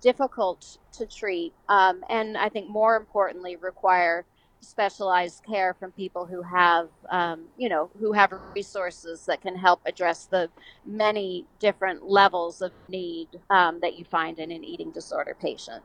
difficult 0.00 0.78
to 0.92 1.06
treat, 1.06 1.52
um, 1.68 2.04
and 2.08 2.36
I 2.36 2.48
think 2.48 2.68
more 2.68 2.96
importantly 2.96 3.56
require 3.56 4.26
specialized 4.60 5.44
care 5.44 5.74
from 5.74 5.92
people 5.92 6.26
who 6.26 6.42
have 6.42 6.88
um, 7.10 7.44
you 7.56 7.68
know 7.68 7.90
who 8.00 8.12
have 8.12 8.32
resources 8.54 9.26
that 9.26 9.40
can 9.42 9.56
help 9.56 9.80
address 9.86 10.26
the 10.26 10.50
many 10.86 11.46
different 11.60 12.04
levels 12.04 12.62
of 12.62 12.72
need 12.88 13.28
um, 13.50 13.80
that 13.80 13.98
you 13.98 14.04
find 14.04 14.38
in 14.38 14.50
an 14.50 14.64
eating 14.64 14.90
disorder 14.92 15.36
patient. 15.40 15.82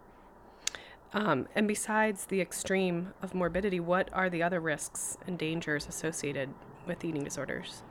Um, 1.13 1.47
and 1.55 1.67
besides 1.67 2.25
the 2.25 2.41
extreme 2.41 3.13
of 3.21 3.35
morbidity, 3.35 3.79
what 3.79 4.09
are 4.13 4.29
the 4.29 4.41
other 4.41 4.59
risks 4.59 5.17
and 5.27 5.37
dangers 5.37 5.87
associated 5.87 6.49
with 6.87 7.05
eating 7.05 7.23
disorders? 7.23 7.83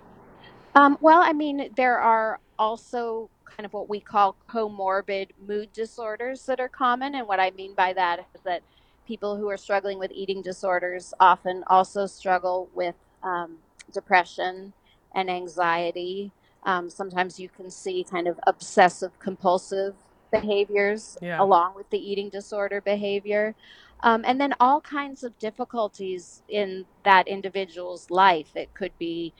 Um, 0.75 0.99
well, 1.01 1.21
I 1.23 1.33
mean, 1.33 1.71
there 1.77 1.99
are 1.99 2.41
also 2.59 3.31
kind 3.45 3.65
of 3.65 3.73
what 3.73 3.89
we 3.89 4.01
call 4.01 4.37
comorbid 4.49 5.29
mood 5.47 5.73
disorders 5.73 6.45
that 6.47 6.59
are 6.59 6.69
common. 6.69 7.15
And 7.15 7.29
what 7.29 7.39
I 7.39 7.51
mean 7.51 7.75
by 7.75 7.93
that 7.93 8.27
is 8.35 8.41
that 8.43 8.63
people 9.07 9.37
who 9.37 9.49
are 9.51 9.57
struggling 9.57 9.99
with 9.99 10.11
eating 10.13 10.43
disorders 10.43 11.15
often 11.21 11.63
also 11.67 12.07
struggle 12.07 12.69
with 12.75 12.95
um, 13.23 13.59
depression 13.93 14.73
and 15.15 15.31
anxiety. 15.31 16.33
Um, 16.65 16.89
sometimes 16.89 17.39
you 17.39 17.49
can 17.49 17.71
see 17.71 18.05
kind 18.09 18.27
of 18.27 18.41
obsessive 18.47 19.19
compulsive 19.19 19.95
behaviors 20.33 21.17
Yeah. 21.23 21.41
along 21.41 21.75
with 21.77 21.89
the 21.91 21.99
eating 21.99 22.29
disorder 22.31 22.81
behavior. 22.81 23.55
Um, 24.03 24.25
and 24.27 24.41
then 24.41 24.53
all 24.59 24.81
kinds 24.81 25.23
of 25.23 25.39
difficulties 25.39 26.43
in 26.49 26.87
that 27.05 27.29
individual's 27.29 28.11
life. 28.11 28.57
It 28.57 28.75
could 28.75 28.97
be 28.99 29.33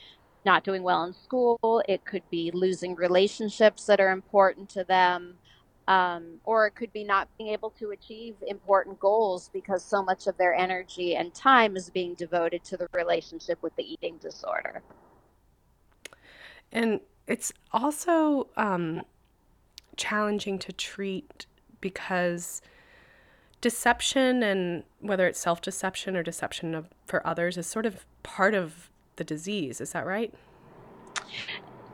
not 0.45 0.63
doing 0.63 0.83
well 0.85 1.03
in 1.05 1.13
school. 1.13 1.83
It 1.89 2.05
could 2.05 2.23
be 2.31 2.51
losing 2.53 2.95
relationships 2.95 3.87
that 3.87 4.01
are 4.01 4.11
important 4.11 4.69
to 4.71 4.85
them. 4.85 5.39
Um, 5.89 6.41
or 6.45 6.67
it 6.69 6.77
could 6.77 6.93
be 6.93 7.03
not 7.03 7.29
being 7.37 7.51
able 7.51 7.71
to 7.71 7.91
achieve 7.91 8.37
important 8.47 9.01
goals 9.01 9.51
because 9.53 9.85
so 9.85 10.01
much 10.01 10.29
of 10.29 10.37
their 10.39 10.55
energy 10.55 11.17
and 11.17 11.35
time 11.35 11.77
is 11.77 11.91
being 11.91 12.15
devoted 12.15 12.63
to 12.65 12.77
the 12.77 12.89
relationship 12.93 13.61
with 13.63 13.75
the 13.75 13.93
eating 13.93 14.17
disorder. 14.19 14.81
And 16.71 17.01
it's 17.27 17.53
also 17.73 18.49
um, 18.57 19.03
challenging 19.97 20.59
to 20.61 20.73
treat 20.73 21.47
because 21.81 22.63
deception 23.61 24.43
and 24.43 24.85
whether 25.01 25.27
it's 25.27 25.41
self 25.41 25.61
deception 25.63 26.17
or 26.17 26.23
deception 26.23 26.75
of, 26.75 26.89
for 27.07 27.27
others 27.27 27.59
is 27.59 27.67
sort 27.67 27.87
of 27.87 28.07
part 28.23 28.55
of 28.55 28.91
the 29.17 29.25
disease. 29.25 29.81
Is 29.81 29.93
that 29.93 30.07
right? 30.07 30.35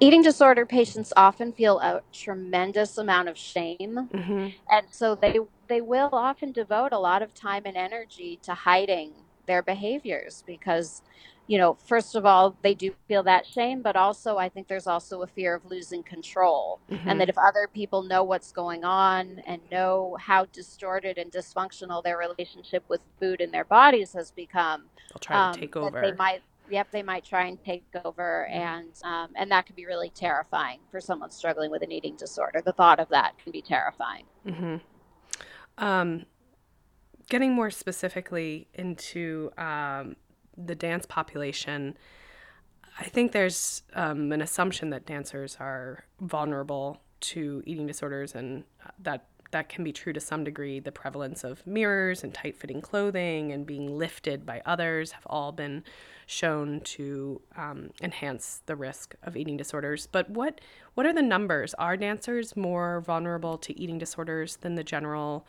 Eating 0.01 0.23
disorder 0.23 0.67
patients 0.67 1.13
often 1.17 1.53
feel 1.53 1.81
a 1.81 2.03
tremendous 2.13 2.99
amount 2.99 3.29
of 3.29 3.39
shame 3.39 4.11
Mm-hmm. 4.15 4.49
and 4.71 4.87
so 4.91 5.15
they 5.15 5.39
they 5.69 5.81
will 5.81 6.11
often 6.13 6.53
devote 6.53 6.93
a 6.93 6.99
lot 6.99 7.23
of 7.23 7.35
time 7.35 7.63
and 7.67 7.77
energy 7.77 8.39
to 8.43 8.55
hiding 8.55 9.13
their 9.47 9.63
behaviors 9.63 10.45
because 10.47 11.03
you 11.49 11.59
know 11.59 11.77
first 11.87 12.17
of 12.17 12.27
all 12.27 12.57
they 12.63 12.75
do 12.75 12.93
feel 13.09 13.25
that 13.25 13.47
shame 13.47 13.83
but 13.83 13.97
also 13.97 14.39
i 14.39 14.49
think 14.51 14.69
there's 14.69 14.89
also 14.89 15.23
a 15.23 15.29
fear 15.29 15.55
of 15.57 15.67
losing 15.67 16.05
control 16.05 16.83
and 17.07 17.21
Mm-hmm. 17.21 17.21
that 17.21 17.31
if 17.31 17.39
other 17.39 17.69
people 17.75 18.03
know 18.05 18.25
what's 18.25 18.53
going 18.53 18.85
on 18.85 19.41
and 19.47 19.63
know 19.73 20.17
how 20.21 20.47
distorted 20.47 21.19
and 21.19 21.33
dysfunctional 21.33 22.05
their 22.05 22.19
relationship 22.19 22.85
with 22.89 23.03
food 23.21 23.41
and 23.43 23.55
their 23.55 23.67
bodies 23.67 24.15
has 24.15 24.33
become 24.33 24.85
They'll 25.11 25.19
try 25.21 25.39
to 25.39 25.39
um, 25.39 25.53
take 25.53 25.77
that 25.83 25.95
they 26.01 26.13
over. 26.13 26.15
might 26.15 26.43
yep 26.71 26.89
they 26.93 27.05
might 27.05 27.25
try 27.25 27.47
and 27.47 27.59
take 27.65 27.85
over 28.05 28.47
and 28.49 28.93
um, 29.05 29.31
and 29.37 29.51
that 29.53 29.67
can 29.67 29.77
be 29.77 29.87
really 29.87 30.11
terrifying 30.11 30.81
for 30.91 31.01
someone 31.01 31.31
struggling 31.31 31.71
with 31.71 31.83
an 31.83 31.93
eating 31.93 32.17
disorder 32.17 32.63
the 32.65 32.73
thought 32.73 33.01
of 33.01 33.09
that 33.11 33.39
can 33.43 33.53
be 33.53 33.63
terrifying 33.63 34.25
Mm-hmm. 34.47 34.77
Um, 35.79 36.27
getting 37.31 37.53
more 37.55 37.71
specifically 37.71 38.69
into 38.75 39.51
um, 39.59 40.17
the 40.67 40.75
dance 40.75 41.07
population, 41.07 41.97
I 42.99 43.05
think 43.05 43.33
there's 43.33 43.83
um, 43.95 44.33
an 44.33 44.43
assumption 44.43 44.91
that 44.91 45.07
dancers 45.07 45.57
are 45.61 46.05
vulnerable 46.21 47.01
to 47.21 47.63
eating 47.65 47.87
disorders, 47.87 48.35
and 48.35 48.65
uh, 48.85 48.91
that 49.03 49.27
that 49.51 49.71
can 49.71 49.83
be 49.83 49.93
true 49.93 50.13
to 50.13 50.21
some 50.21 50.45
degree. 50.45 50.79
The 50.79 50.93
prevalence 50.93 51.43
of 51.43 51.67
mirrors 51.67 52.23
and 52.23 52.35
tight-fitting 52.35 52.83
clothing 52.83 53.51
and 53.51 53.65
being 53.65 53.97
lifted 53.97 54.45
by 54.45 54.61
others 54.67 55.13
have 55.13 55.27
all 55.27 55.53
been 55.53 55.85
shown 56.27 56.81
to 56.81 57.41
um, 57.57 57.91
enhance 58.03 58.63
the 58.67 58.77
risk 58.77 59.15
of 59.23 59.37
eating 59.37 59.57
disorders. 59.57 60.07
But 60.07 60.29
what 60.29 60.61
what 60.95 61.07
are 61.07 61.15
the 61.15 61.23
numbers? 61.23 61.73
Are 61.75 61.97
dancers 61.97 62.57
more 62.57 63.01
vulnerable 63.01 63.57
to 63.59 63.81
eating 63.81 63.99
disorders 63.99 64.57
than 64.57 64.75
the 64.75 64.85
general 64.85 65.47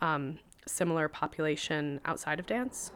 um, 0.00 0.38
similar 0.66 1.08
population 1.08 2.00
outside 2.04 2.38
of 2.38 2.46
dance? 2.46 2.92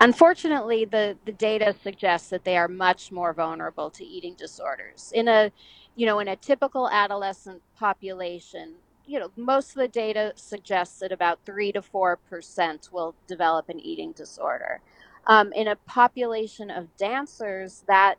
Unfortunately, 0.00 0.84
the, 0.84 1.16
the 1.24 1.32
data 1.32 1.74
suggests 1.82 2.28
that 2.30 2.44
they 2.44 2.56
are 2.56 2.68
much 2.68 3.10
more 3.10 3.32
vulnerable 3.32 3.90
to 3.90 4.04
eating 4.04 4.34
disorders. 4.34 5.12
In 5.14 5.28
a, 5.28 5.50
you 5.96 6.06
know, 6.06 6.18
in 6.18 6.28
a 6.28 6.36
typical 6.36 6.88
adolescent 6.90 7.62
population, 7.76 8.74
you 9.06 9.18
know, 9.18 9.30
most 9.36 9.70
of 9.70 9.76
the 9.76 9.88
data 9.88 10.32
suggests 10.36 10.98
that 11.00 11.12
about 11.12 11.38
three 11.44 11.72
to 11.72 11.82
four 11.82 12.16
percent 12.16 12.88
will 12.92 13.14
develop 13.26 13.68
an 13.68 13.78
eating 13.80 14.12
disorder. 14.12 14.80
Um, 15.26 15.52
in 15.52 15.68
a 15.68 15.76
population 15.76 16.70
of 16.70 16.94
dancers, 16.96 17.84
that 17.86 18.16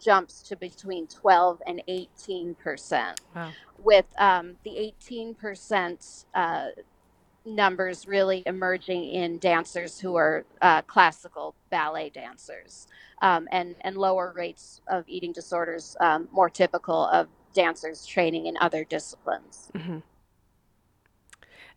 jumps 0.00 0.42
to 0.42 0.56
between 0.56 1.06
12 1.06 1.62
and 1.66 1.82
18 1.86 2.54
percent. 2.56 3.20
Wow. 3.34 3.52
With 3.82 4.06
um, 4.18 4.56
the 4.64 4.76
18 4.76 5.34
percent 5.34 6.24
uh, 6.34 6.68
numbers 7.44 8.06
really 8.06 8.42
emerging 8.46 9.04
in 9.04 9.38
dancers 9.38 9.98
who 9.98 10.16
are 10.16 10.44
uh, 10.62 10.82
classical 10.82 11.54
ballet 11.70 12.10
dancers, 12.10 12.86
um, 13.22 13.48
and 13.50 13.74
and 13.80 13.96
lower 13.96 14.32
rates 14.36 14.80
of 14.88 15.04
eating 15.08 15.32
disorders, 15.32 15.96
um, 16.00 16.28
more 16.32 16.50
typical 16.50 17.06
of 17.06 17.28
dancers 17.52 18.06
training 18.06 18.46
in 18.46 18.56
other 18.60 18.84
disciplines. 18.84 19.70
Mm-hmm. 19.74 19.98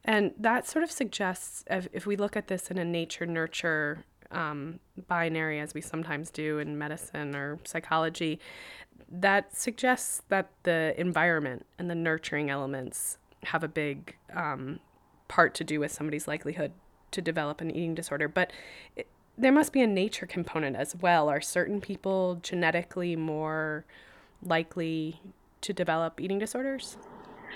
And 0.06 0.34
that 0.38 0.68
sort 0.68 0.84
of 0.84 0.92
suggests, 0.92 1.64
if, 1.70 1.88
if 1.94 2.06
we 2.06 2.18
look 2.18 2.36
at 2.36 2.48
this 2.48 2.70
in 2.70 2.78
a 2.78 2.84
nature 2.86 3.26
nurture 3.26 4.04
um, 4.32 4.80
binary, 5.08 5.60
as 5.60 5.74
we 5.74 5.82
sometimes 5.82 6.30
do 6.30 6.60
in 6.60 6.78
medicine 6.78 7.36
or 7.36 7.60
psychology, 7.64 8.40
that 9.10 9.56
suggests 9.56 10.24
that 10.28 10.50
the 10.64 10.94
environment 11.00 11.66
and 11.80 11.90
the 11.90 11.96
nurturing 11.96 12.50
elements 12.50 13.18
have 13.44 13.64
a 13.64 13.68
big 13.68 14.16
um, 14.36 14.80
part 15.34 15.56
to 15.56 15.64
do 15.64 15.80
with 15.80 15.92
somebody's 15.92 16.28
likelihood 16.28 16.72
to 17.10 17.20
develop 17.20 17.60
an 17.60 17.72
eating 17.72 17.96
disorder. 17.96 18.28
But 18.28 18.52
it, 18.96 19.08
there 19.36 19.52
must 19.52 19.74
be 19.74 19.82
a 19.82 19.88
nature 19.88 20.28
component 20.28 20.76
as 20.76 20.96
well. 20.96 21.28
Are 21.28 21.42
certain 21.42 21.82
people 21.82 22.38
genetically 22.44 23.16
more 23.16 23.84
likely 24.44 25.22
to 25.62 25.74
develop 25.74 26.22
eating 26.22 26.38
disorders? 26.38 26.98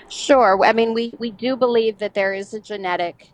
Sure. 0.08 0.58
I 0.64 0.72
mean, 0.72 0.92
we, 0.92 1.14
we 1.20 1.30
do 1.30 1.54
believe 1.54 1.98
that 1.98 2.14
there 2.14 2.34
is 2.34 2.52
a 2.52 2.58
genetic 2.58 3.30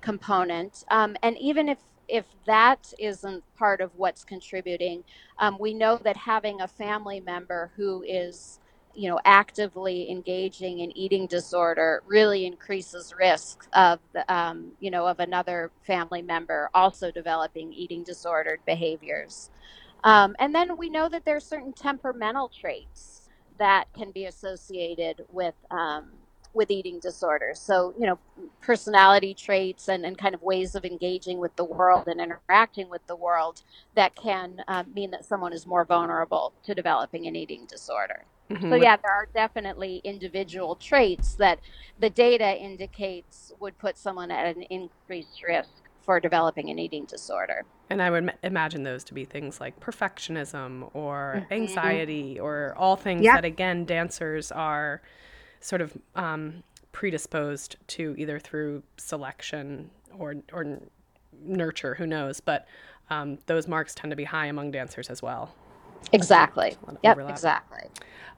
component. 0.00 0.84
Um, 0.92 1.16
and 1.20 1.36
even 1.38 1.68
if, 1.68 1.78
if 2.06 2.24
that 2.46 2.92
isn't 3.00 3.42
part 3.56 3.80
of 3.80 3.90
what's 3.96 4.22
contributing, 4.22 5.02
um, 5.40 5.56
we 5.58 5.74
know 5.74 5.98
that 6.04 6.16
having 6.16 6.60
a 6.60 6.68
family 6.68 7.18
member 7.18 7.72
who 7.74 8.04
is 8.06 8.60
you 8.98 9.10
know 9.10 9.20
actively 9.26 10.10
engaging 10.10 10.80
in 10.80 10.96
eating 10.98 11.26
disorder 11.28 12.02
really 12.06 12.46
increases 12.46 13.14
risk 13.18 13.68
of 13.74 14.00
um, 14.28 14.72
you 14.80 14.90
know 14.90 15.06
of 15.06 15.20
another 15.20 15.72
family 15.86 16.22
member 16.22 16.70
also 16.74 17.12
developing 17.12 17.72
eating 17.72 18.04
disordered 18.04 18.60
behaviors 18.66 19.50
um, 20.04 20.36
and 20.38 20.54
then 20.54 20.76
we 20.78 20.90
know 20.90 21.08
that 21.08 21.24
there 21.24 21.36
are 21.36 21.40
certain 21.40 21.72
temperamental 21.72 22.48
traits 22.50 23.28
that 23.58 23.86
can 23.94 24.12
be 24.12 24.26
associated 24.26 25.24
with 25.30 25.54
um, 25.70 26.10
with 26.54 26.70
eating 26.70 26.98
disorders. 27.00 27.60
So, 27.60 27.94
you 27.98 28.06
know, 28.06 28.18
personality 28.60 29.34
traits 29.34 29.88
and, 29.88 30.04
and 30.04 30.18
kind 30.18 30.34
of 30.34 30.42
ways 30.42 30.74
of 30.74 30.84
engaging 30.84 31.38
with 31.38 31.56
the 31.56 31.64
world 31.64 32.08
and 32.08 32.20
interacting 32.20 32.90
with 32.90 33.06
the 33.06 33.16
world 33.16 33.62
that 33.94 34.16
can 34.16 34.62
um, 34.68 34.92
mean 34.94 35.12
that 35.12 35.24
someone 35.24 35.52
is 35.52 35.66
more 35.66 35.84
vulnerable 35.84 36.52
to 36.64 36.74
developing 36.74 37.28
an 37.28 37.36
eating 37.36 37.66
disorder. 37.66 38.24
Mm-hmm. 38.50 38.70
So, 38.70 38.76
yeah, 38.76 38.96
there 38.96 39.12
are 39.12 39.28
definitely 39.34 40.00
individual 40.04 40.74
traits 40.74 41.34
that 41.34 41.60
the 41.98 42.08
data 42.08 42.56
indicates 42.56 43.52
would 43.60 43.76
put 43.78 43.98
someone 43.98 44.30
at 44.30 44.56
an 44.56 44.62
increased 44.62 45.42
risk 45.46 45.70
for 46.02 46.18
developing 46.18 46.70
an 46.70 46.78
eating 46.78 47.04
disorder. 47.04 47.66
And 47.90 48.00
I 48.00 48.10
would 48.10 48.32
imagine 48.42 48.82
those 48.82 49.04
to 49.04 49.14
be 49.14 49.26
things 49.26 49.60
like 49.60 49.78
perfectionism 49.80 50.90
or 50.94 51.42
mm-hmm. 51.42 51.52
anxiety 51.52 52.40
or 52.40 52.74
all 52.78 52.96
things 52.96 53.22
yep. 53.22 53.34
that, 53.36 53.44
again, 53.44 53.84
dancers 53.84 54.50
are 54.50 55.02
sort 55.60 55.82
of 55.82 55.96
um, 56.16 56.62
predisposed 56.92 57.76
to 57.88 58.14
either 58.16 58.38
through 58.38 58.82
selection 58.96 59.90
or, 60.18 60.36
or 60.52 60.80
nurture, 61.42 61.96
who 61.96 62.06
knows. 62.06 62.40
But 62.40 62.66
um, 63.10 63.38
those 63.46 63.68
marks 63.68 63.94
tend 63.94 64.10
to 64.10 64.16
be 64.16 64.24
high 64.24 64.46
among 64.46 64.70
dancers 64.70 65.10
as 65.10 65.22
well. 65.22 65.54
Exactly. 66.12 66.76
Yep, 67.02 67.18
exactly. 67.28 67.82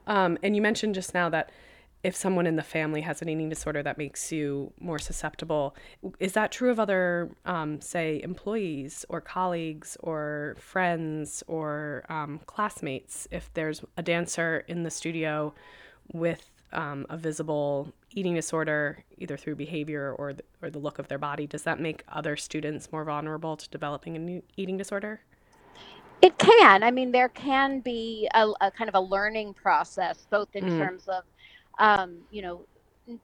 Um, 0.07 0.37
and 0.43 0.55
you 0.55 0.61
mentioned 0.61 0.95
just 0.95 1.13
now 1.13 1.29
that 1.29 1.51
if 2.03 2.15
someone 2.15 2.47
in 2.47 2.55
the 2.55 2.63
family 2.63 3.01
has 3.01 3.21
an 3.21 3.29
eating 3.29 3.49
disorder, 3.49 3.83
that 3.83 3.97
makes 3.97 4.31
you 4.31 4.73
more 4.79 4.97
susceptible. 4.97 5.75
Is 6.19 6.33
that 6.33 6.51
true 6.51 6.71
of 6.71 6.79
other, 6.79 7.29
um, 7.45 7.79
say, 7.79 8.19
employees 8.23 9.05
or 9.07 9.21
colleagues 9.21 9.97
or 9.99 10.55
friends 10.57 11.43
or 11.47 12.03
um, 12.09 12.39
classmates? 12.47 13.27
If 13.29 13.53
there's 13.53 13.83
a 13.97 14.01
dancer 14.01 14.63
in 14.67 14.83
the 14.83 14.89
studio 14.89 15.53
with 16.11 16.49
um, 16.73 17.05
a 17.09 17.17
visible 17.17 17.93
eating 18.15 18.33
disorder, 18.33 19.03
either 19.17 19.37
through 19.37 19.55
behavior 19.55 20.15
or 20.17 20.33
the, 20.33 20.43
or 20.61 20.69
the 20.71 20.79
look 20.79 20.97
of 20.97 21.07
their 21.07 21.19
body, 21.19 21.45
does 21.45 21.63
that 21.63 21.79
make 21.79 22.03
other 22.07 22.35
students 22.35 22.91
more 22.91 23.03
vulnerable 23.03 23.55
to 23.57 23.69
developing 23.69 24.15
an 24.15 24.41
eating 24.57 24.77
disorder? 24.77 25.21
It 26.21 26.37
can. 26.37 26.83
I 26.83 26.91
mean, 26.91 27.11
there 27.11 27.29
can 27.29 27.79
be 27.79 28.29
a, 28.33 28.49
a 28.61 28.71
kind 28.71 28.87
of 28.87 28.95
a 28.95 28.99
learning 28.99 29.53
process, 29.53 30.27
both 30.29 30.49
in 30.53 30.65
mm. 30.65 30.77
terms 30.77 31.07
of, 31.07 31.23
um, 31.79 32.17
you 32.29 32.41
know, 32.41 32.61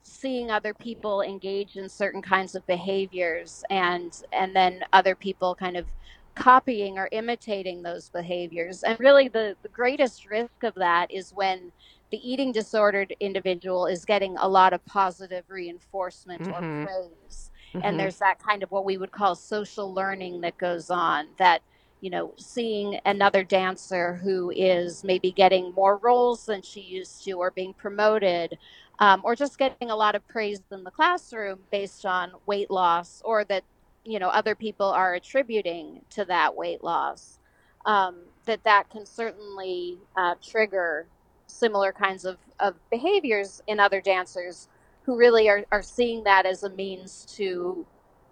seeing 0.02 0.50
other 0.50 0.74
people 0.74 1.22
engage 1.22 1.78
in 1.78 1.88
certain 1.88 2.22
kinds 2.22 2.56
of 2.56 2.66
behaviors, 2.66 3.64
and 3.70 4.24
and 4.34 4.56
then 4.56 4.84
other 4.94 5.14
people 5.16 5.54
kind 5.54 5.78
of 5.78 5.86
copying 6.34 6.98
or 6.98 7.08
imitating 7.12 7.84
those 7.84 8.10
behaviors. 8.10 8.84
And 8.84 9.00
really, 9.00 9.28
the 9.28 9.56
the 9.62 9.70
greatest 9.70 10.30
risk 10.30 10.64
of 10.64 10.74
that 10.76 11.12
is 11.12 11.32
when 11.34 11.72
the 12.12 12.18
eating 12.18 12.52
disordered 12.52 13.16
individual 13.20 13.86
is 13.86 14.06
getting 14.06 14.38
a 14.38 14.48
lot 14.48 14.74
of 14.74 14.84
positive 14.86 15.44
reinforcement 15.50 16.42
mm-hmm. 16.42 16.66
or 16.66 16.86
praise. 16.86 17.52
Mm-hmm. 17.74 17.80
And 17.84 18.00
there's 18.00 18.18
that 18.18 18.40
kind 18.40 18.64
of 18.64 18.72
what 18.72 18.86
we 18.86 18.98
would 18.98 19.12
call 19.12 19.36
social 19.36 19.94
learning 19.94 20.42
that 20.42 20.58
goes 20.58 20.90
on 20.90 21.28
that 21.38 21.62
you 22.02 22.10
know, 22.12 22.34
seeing 22.38 23.00
another 23.06 23.44
dancer 23.44 24.16
who 24.24 24.52
is 24.56 25.04
maybe 25.04 25.32
getting 25.32 25.74
more 25.74 25.98
roles 25.98 26.46
than 26.46 26.62
she 26.62 26.82
used 26.82 27.24
to, 27.26 27.34
or 27.34 27.52
being 27.52 27.74
promoted, 27.74 28.58
um, 29.00 29.22
or 29.24 29.36
just 29.36 29.58
getting 29.60 29.92
a 29.92 29.96
lot 29.98 30.16
of 30.16 30.28
praise 30.28 30.62
in 30.72 30.84
the 30.84 30.92
classroom 30.92 31.60
based 31.72 32.06
on 32.06 32.32
weight 32.48 32.72
loss, 32.72 33.22
or 33.26 33.46
that 33.46 33.64
you 34.06 34.20
know 34.20 34.30
other 34.30 34.56
people 34.56 34.88
are 34.88 35.16
attributing 35.16 36.02
to 36.12 36.26
that 36.26 36.56
weight 36.56 36.84
loss. 36.84 37.40
Um, 37.86 38.18
that 38.46 38.64
that 38.66 38.90
can 38.92 39.06
certainly 39.06 40.00
uh, 40.18 40.36
trigger 40.46 41.08
similar 41.48 41.92
kinds 41.94 42.26
of, 42.26 42.38
of 42.60 42.76
behaviors 42.92 43.62
in 43.68 43.80
other 43.80 44.02
dancers 44.02 44.68
who 45.04 45.18
really 45.18 45.50
are, 45.50 45.66
are 45.72 45.82
seeing 45.82 46.24
that 46.26 46.46
as 46.46 46.64
a 46.64 46.70
means 46.70 47.26
to 47.38 47.86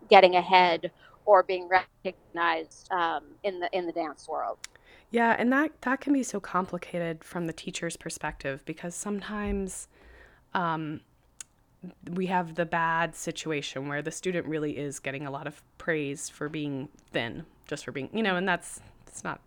getting 0.10 0.36
ahead 0.36 0.92
or 1.26 1.44
being 1.44 1.68
recognized 1.68 2.92
um, 2.92 3.24
in 3.44 3.60
the 3.60 3.70
in 3.76 3.86
the 3.86 3.92
dance 3.92 4.28
world. 4.28 4.58
Yeah, 5.12 5.36
and 5.38 5.52
that 5.52 5.82
that 5.82 6.02
can 6.02 6.14
be 6.14 6.24
so 6.24 6.40
complicated 6.40 7.24
from 7.24 7.48
the 7.48 7.54
teacher's 7.54 7.98
perspective 7.98 8.64
because 8.66 8.96
sometimes 8.96 9.88
um, 10.54 11.02
we 12.12 12.28
have 12.28 12.56
the 12.56 12.66
bad 12.66 13.16
situation 13.16 13.88
where 13.88 14.02
the 14.02 14.12
student 14.12 14.48
really 14.48 14.78
is 14.78 15.00
getting 15.00 15.26
a 15.26 15.32
lot 15.32 15.48
of 15.48 15.62
praise 15.78 16.30
for 16.30 16.50
being 16.50 16.90
thin, 17.12 17.46
just 17.68 17.86
for 17.86 17.92
being, 17.92 18.10
you 18.14 18.24
know, 18.24 18.36
and 18.36 18.48
that's 18.48 18.80
it's 19.08 19.24
not 19.24 19.42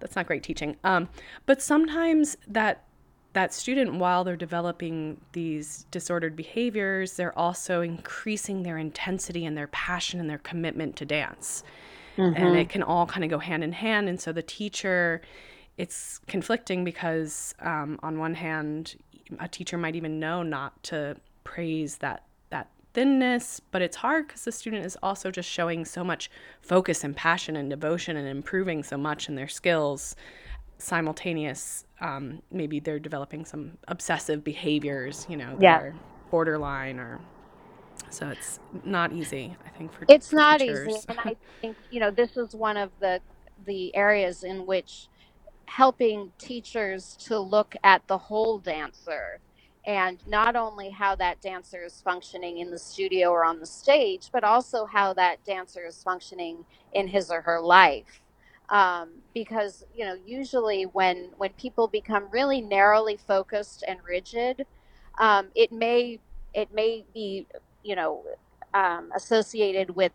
that's 0.00 0.16
not 0.16 0.26
great 0.26 0.42
teaching. 0.42 0.76
Um, 0.82 1.08
but 1.46 1.62
sometimes 1.62 2.36
that 2.48 2.84
that 3.32 3.54
student, 3.54 3.94
while 3.94 4.24
they're 4.24 4.36
developing 4.36 5.20
these 5.32 5.86
disordered 5.90 6.34
behaviors, 6.34 7.14
they're 7.14 7.38
also 7.38 7.80
increasing 7.80 8.62
their 8.62 8.76
intensity 8.76 9.46
and 9.46 9.56
their 9.56 9.68
passion 9.68 10.18
and 10.18 10.28
their 10.28 10.38
commitment 10.38 10.96
to 10.96 11.04
dance. 11.04 11.62
Mm-hmm. 12.16 12.42
And 12.42 12.56
it 12.56 12.68
can 12.68 12.82
all 12.82 13.06
kind 13.06 13.22
of 13.22 13.30
go 13.30 13.38
hand 13.38 13.62
in 13.62 13.72
hand. 13.72 14.08
And 14.08 14.20
so 14.20 14.32
the 14.32 14.42
teacher, 14.42 15.22
it's 15.78 16.20
conflicting 16.26 16.84
because, 16.84 17.54
um, 17.60 18.00
on 18.02 18.18
one 18.18 18.34
hand, 18.34 18.96
a 19.38 19.46
teacher 19.46 19.78
might 19.78 19.94
even 19.94 20.18
know 20.18 20.42
not 20.42 20.82
to 20.84 21.16
praise 21.44 21.98
that 21.98 22.24
that 22.50 22.68
thinness, 22.94 23.60
but 23.70 23.80
it's 23.80 23.96
hard 23.96 24.26
because 24.26 24.44
the 24.44 24.50
student 24.50 24.84
is 24.84 24.98
also 25.04 25.30
just 25.30 25.48
showing 25.48 25.84
so 25.84 26.02
much 26.02 26.28
focus 26.60 27.04
and 27.04 27.16
passion 27.16 27.54
and 27.54 27.70
devotion 27.70 28.16
and 28.16 28.26
improving 28.26 28.82
so 28.82 28.96
much 28.96 29.28
in 29.28 29.36
their 29.36 29.48
skills 29.48 30.16
simultaneous 30.80 31.84
um, 32.00 32.42
maybe 32.50 32.80
they're 32.80 32.98
developing 32.98 33.44
some 33.44 33.72
obsessive 33.88 34.42
behaviors 34.44 35.26
you 35.28 35.36
know 35.36 35.56
yeah. 35.60 35.92
borderline 36.30 36.98
or 36.98 37.20
so 38.10 38.28
it's 38.28 38.58
not 38.84 39.12
easy 39.12 39.56
i 39.66 39.68
think 39.70 39.92
for 39.92 40.04
it's 40.08 40.30
for 40.30 40.36
not 40.36 40.60
teachers. 40.60 40.88
easy 40.88 41.04
and 41.08 41.18
i 41.20 41.36
think 41.60 41.76
you 41.90 42.00
know 42.00 42.10
this 42.10 42.36
is 42.36 42.54
one 42.54 42.76
of 42.76 42.90
the 43.00 43.20
the 43.66 43.94
areas 43.94 44.42
in 44.42 44.66
which 44.66 45.08
helping 45.66 46.32
teachers 46.38 47.16
to 47.16 47.38
look 47.38 47.76
at 47.84 48.06
the 48.08 48.18
whole 48.18 48.58
dancer 48.58 49.40
and 49.86 50.18
not 50.26 50.56
only 50.56 50.90
how 50.90 51.14
that 51.16 51.40
dancer 51.40 51.84
is 51.84 52.02
functioning 52.02 52.58
in 52.58 52.70
the 52.70 52.78
studio 52.78 53.30
or 53.30 53.44
on 53.44 53.60
the 53.60 53.66
stage, 53.66 54.28
but 54.32 54.44
also 54.44 54.84
how 54.84 55.12
that 55.14 55.42
dancer 55.44 55.86
is 55.86 56.02
functioning 56.02 56.64
in 56.92 57.08
his 57.08 57.30
or 57.30 57.40
her 57.42 57.60
life. 57.60 58.20
Um, 58.70 59.10
because 59.34 59.84
you 59.94 60.04
know, 60.04 60.16
usually 60.26 60.84
when 60.84 61.30
when 61.36 61.52
people 61.54 61.88
become 61.88 62.28
really 62.30 62.60
narrowly 62.60 63.16
focused 63.16 63.84
and 63.86 63.98
rigid, 64.08 64.66
um, 65.18 65.48
it 65.54 65.72
may 65.72 66.20
it 66.54 66.72
may 66.72 67.04
be 67.14 67.46
you 67.82 67.96
know 67.96 68.24
um, 68.74 69.10
associated 69.14 69.96
with 69.96 70.12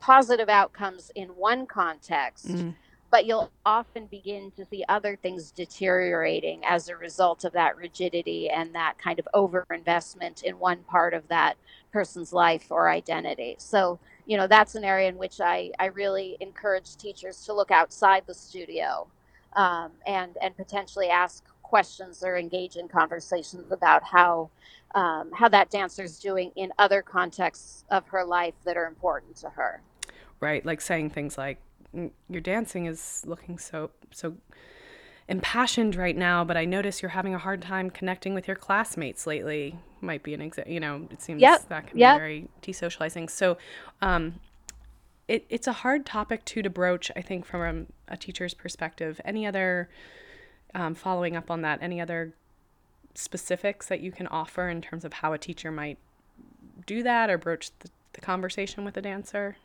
positive 0.00 0.48
outcomes 0.48 1.10
in 1.16 1.28
one 1.30 1.66
context. 1.66 2.48
Mm 2.48 2.74
but 3.10 3.26
you'll 3.26 3.50
often 3.64 4.06
begin 4.06 4.50
to 4.52 4.64
see 4.66 4.84
other 4.88 5.16
things 5.16 5.50
deteriorating 5.50 6.64
as 6.64 6.88
a 6.88 6.96
result 6.96 7.44
of 7.44 7.52
that 7.52 7.76
rigidity 7.76 8.50
and 8.50 8.74
that 8.74 8.98
kind 8.98 9.18
of 9.18 9.28
overinvestment 9.34 10.42
in 10.42 10.58
one 10.58 10.78
part 10.84 11.14
of 11.14 11.28
that 11.28 11.56
person's 11.92 12.32
life 12.32 12.66
or 12.70 12.90
identity. 12.90 13.56
So, 13.58 13.98
you 14.28 14.36
know, 14.36 14.46
that's 14.46 14.74
an 14.74 14.84
area 14.84 15.08
in 15.08 15.16
which 15.16 15.40
I, 15.40 15.72
I 15.80 15.86
really 15.86 16.36
encourage 16.40 16.96
teachers 16.96 17.44
to 17.46 17.54
look 17.54 17.70
outside 17.70 18.24
the 18.26 18.34
studio 18.34 19.08
um, 19.54 19.92
and, 20.06 20.36
and 20.42 20.54
potentially 20.54 21.08
ask 21.08 21.44
questions 21.62 22.22
or 22.22 22.36
engage 22.36 22.76
in 22.76 22.88
conversations 22.88 23.72
about 23.72 24.04
how 24.04 24.50
um, 24.94 25.30
how 25.34 25.48
that 25.48 25.70
dancer's 25.70 26.18
doing 26.18 26.50
in 26.56 26.72
other 26.78 27.02
contexts 27.02 27.84
of 27.90 28.06
her 28.08 28.24
life 28.24 28.54
that 28.64 28.76
are 28.76 28.86
important 28.86 29.36
to 29.36 29.50
her. 29.50 29.82
Right, 30.40 30.64
like 30.64 30.80
saying 30.80 31.10
things 31.10 31.36
like, 31.36 31.58
your 31.92 32.40
dancing 32.40 32.86
is 32.86 33.22
looking 33.26 33.58
so 33.58 33.90
so 34.12 34.36
impassioned 35.28 35.94
right 35.94 36.16
now, 36.16 36.44
but 36.44 36.56
I 36.56 36.64
notice 36.64 37.02
you're 37.02 37.10
having 37.10 37.34
a 37.34 37.38
hard 37.38 37.60
time 37.62 37.90
connecting 37.90 38.34
with 38.34 38.48
your 38.48 38.56
classmates 38.56 39.26
lately. 39.26 39.78
Might 40.00 40.22
be 40.22 40.34
an 40.34 40.40
example. 40.40 40.72
You 40.72 40.80
know, 40.80 41.06
it 41.10 41.20
seems 41.20 41.40
yep. 41.40 41.68
that 41.68 41.88
can 41.88 41.98
yep. 41.98 42.16
be 42.16 42.18
very 42.18 42.48
desocializing. 42.62 43.28
So, 43.28 43.58
um, 44.00 44.40
it, 45.26 45.44
it's 45.50 45.66
a 45.66 45.72
hard 45.72 46.06
topic 46.06 46.44
too 46.44 46.62
to 46.62 46.70
broach. 46.70 47.10
I 47.14 47.20
think 47.20 47.44
from 47.44 47.88
a, 48.08 48.14
a 48.14 48.16
teacher's 48.16 48.54
perspective. 48.54 49.20
Any 49.24 49.46
other 49.46 49.90
um, 50.74 50.94
following 50.94 51.36
up 51.36 51.50
on 51.50 51.60
that? 51.62 51.80
Any 51.82 52.00
other 52.00 52.32
specifics 53.14 53.86
that 53.88 54.00
you 54.00 54.10
can 54.10 54.26
offer 54.28 54.68
in 54.68 54.80
terms 54.80 55.04
of 55.04 55.14
how 55.14 55.32
a 55.32 55.38
teacher 55.38 55.70
might 55.70 55.98
do 56.86 57.02
that 57.02 57.28
or 57.28 57.36
broach 57.36 57.70
the, 57.80 57.90
the 58.14 58.20
conversation 58.20 58.84
with 58.84 58.96
a 58.96 59.02
dancer? 59.02 59.56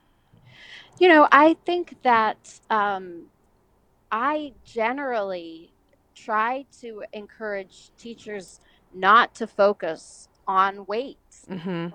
You 1.00 1.08
know, 1.08 1.28
I 1.32 1.56
think 1.66 1.96
that 2.04 2.60
um, 2.70 3.28
I 4.14 4.54
generally 4.64 5.74
try 6.14 6.68
to 6.82 7.04
encourage 7.14 7.90
teachers 7.98 8.60
not 8.94 9.34
to 9.34 9.48
focus 9.48 10.30
on 10.48 10.86
weights. 10.86 11.48
Mm-hmm. 11.50 11.88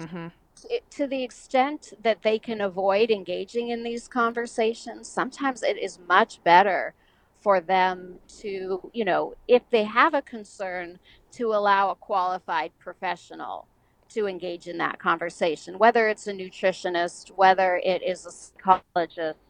Mm-hmm. 0.00 0.28
To, 0.28 0.80
to 0.90 1.06
the 1.08 1.24
extent 1.24 1.94
that 2.04 2.22
they 2.22 2.38
can 2.38 2.60
avoid 2.60 3.10
engaging 3.10 3.70
in 3.70 3.82
these 3.82 4.06
conversations, 4.06 5.08
sometimes 5.08 5.64
it 5.64 5.76
is 5.76 5.98
much 6.08 6.42
better 6.44 6.94
for 7.40 7.60
them 7.60 8.20
to, 8.38 8.88
you 8.92 9.04
know, 9.04 9.34
if 9.48 9.68
they 9.70 9.82
have 9.82 10.14
a 10.14 10.22
concern, 10.22 11.00
to 11.32 11.52
allow 11.52 11.90
a 11.90 11.96
qualified 11.96 12.70
professional 12.78 13.66
to 14.10 14.28
engage 14.28 14.68
in 14.68 14.78
that 14.78 15.00
conversation, 15.00 15.76
whether 15.76 16.08
it's 16.08 16.28
a 16.28 16.32
nutritionist, 16.32 17.32
whether 17.32 17.80
it 17.84 18.00
is 18.00 18.26
a 18.26 18.30
psychologist, 18.30 19.40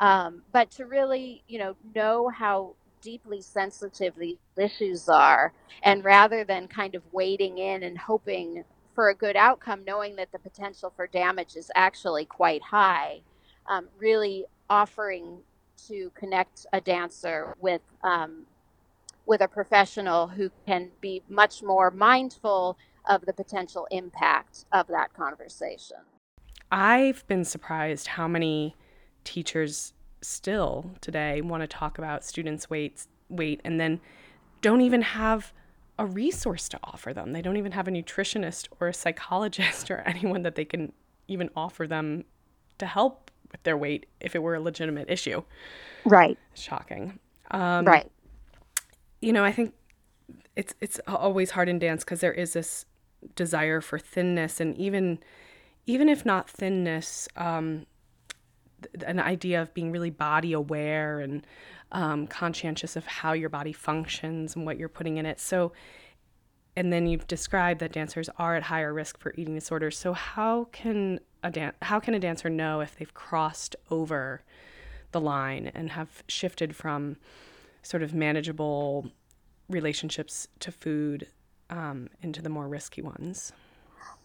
um, 0.00 0.42
but 0.52 0.70
to 0.72 0.86
really, 0.86 1.44
you 1.46 1.58
know, 1.58 1.76
know 1.94 2.28
how 2.28 2.74
deeply 3.02 3.40
sensitive 3.40 4.14
these 4.18 4.38
issues 4.58 5.08
are, 5.08 5.52
and 5.82 6.04
rather 6.04 6.42
than 6.42 6.66
kind 6.66 6.94
of 6.94 7.02
wading 7.12 7.58
in 7.58 7.82
and 7.82 7.96
hoping 7.96 8.64
for 8.94 9.10
a 9.10 9.14
good 9.14 9.36
outcome, 9.36 9.84
knowing 9.86 10.16
that 10.16 10.32
the 10.32 10.38
potential 10.38 10.92
for 10.96 11.06
damage 11.06 11.54
is 11.54 11.70
actually 11.74 12.24
quite 12.24 12.62
high, 12.62 13.20
um, 13.66 13.88
really 13.98 14.44
offering 14.68 15.38
to 15.88 16.10
connect 16.14 16.66
a 16.72 16.80
dancer 16.80 17.54
with 17.60 17.82
um, 18.02 18.46
with 19.26 19.42
a 19.42 19.48
professional 19.48 20.26
who 20.26 20.50
can 20.66 20.90
be 21.00 21.22
much 21.28 21.62
more 21.62 21.90
mindful 21.90 22.76
of 23.08 23.24
the 23.26 23.32
potential 23.32 23.86
impact 23.90 24.64
of 24.72 24.86
that 24.88 25.12
conversation. 25.14 25.98
I've 26.72 27.26
been 27.26 27.44
surprised 27.44 28.08
how 28.08 28.26
many 28.26 28.74
teachers 29.24 29.92
still 30.22 30.90
today 31.00 31.40
want 31.40 31.62
to 31.62 31.66
talk 31.66 31.98
about 31.98 32.24
students' 32.24 32.68
weights, 32.68 33.08
weight, 33.28 33.60
and 33.64 33.80
then 33.80 34.00
don't 34.60 34.80
even 34.80 35.02
have 35.02 35.52
a 35.98 36.06
resource 36.06 36.68
to 36.68 36.78
offer 36.82 37.12
them. 37.12 37.32
They 37.32 37.42
don't 37.42 37.56
even 37.56 37.72
have 37.72 37.88
a 37.88 37.90
nutritionist 37.90 38.68
or 38.80 38.88
a 38.88 38.94
psychologist 38.94 39.90
or 39.90 39.98
anyone 40.06 40.42
that 40.42 40.54
they 40.54 40.64
can 40.64 40.92
even 41.28 41.50
offer 41.54 41.86
them 41.86 42.24
to 42.78 42.86
help 42.86 43.30
with 43.52 43.62
their 43.62 43.76
weight 43.76 44.06
if 44.20 44.34
it 44.34 44.42
were 44.42 44.54
a 44.54 44.60
legitimate 44.60 45.10
issue. 45.10 45.42
Right. 46.04 46.38
Shocking. 46.54 47.18
Um, 47.50 47.84
right. 47.84 48.10
You 49.20 49.32
know, 49.32 49.44
I 49.44 49.52
think 49.52 49.74
it's 50.56 50.74
it's 50.80 51.00
always 51.06 51.50
hard 51.50 51.68
in 51.68 51.78
dance 51.78 52.04
because 52.04 52.20
there 52.20 52.32
is 52.32 52.52
this 52.52 52.86
desire 53.34 53.80
for 53.80 53.98
thinness 53.98 54.60
and 54.60 54.76
even 54.76 55.18
even 55.86 56.08
if 56.08 56.24
not 56.24 56.48
thinness 56.48 57.28
um, 57.36 57.86
an 59.06 59.20
idea 59.20 59.60
of 59.60 59.72
being 59.74 59.90
really 59.90 60.10
body 60.10 60.52
aware 60.52 61.20
and 61.20 61.46
um, 61.92 62.26
conscientious 62.26 62.96
of 62.96 63.06
how 63.06 63.32
your 63.32 63.48
body 63.48 63.72
functions 63.72 64.54
and 64.54 64.64
what 64.64 64.78
you're 64.78 64.88
putting 64.88 65.16
in 65.16 65.26
it 65.26 65.40
so 65.40 65.72
and 66.76 66.92
then 66.92 67.06
you've 67.06 67.26
described 67.26 67.80
that 67.80 67.92
dancers 67.92 68.30
are 68.38 68.54
at 68.54 68.64
higher 68.64 68.94
risk 68.94 69.18
for 69.18 69.34
eating 69.36 69.54
disorders 69.54 69.98
so 69.98 70.12
how 70.12 70.68
can 70.72 71.18
a 71.42 71.50
dan- 71.50 71.72
how 71.82 71.98
can 71.98 72.14
a 72.14 72.18
dancer 72.18 72.48
know 72.48 72.80
if 72.80 72.96
they've 72.96 73.14
crossed 73.14 73.74
over 73.90 74.42
the 75.12 75.20
line 75.20 75.70
and 75.74 75.90
have 75.90 76.22
shifted 76.28 76.76
from 76.76 77.16
sort 77.82 78.02
of 78.02 78.14
manageable 78.14 79.10
relationships 79.68 80.48
to 80.60 80.70
food 80.70 81.26
um, 81.68 82.08
into 82.22 82.42
the 82.42 82.48
more 82.48 82.68
risky 82.68 83.02
ones? 83.02 83.52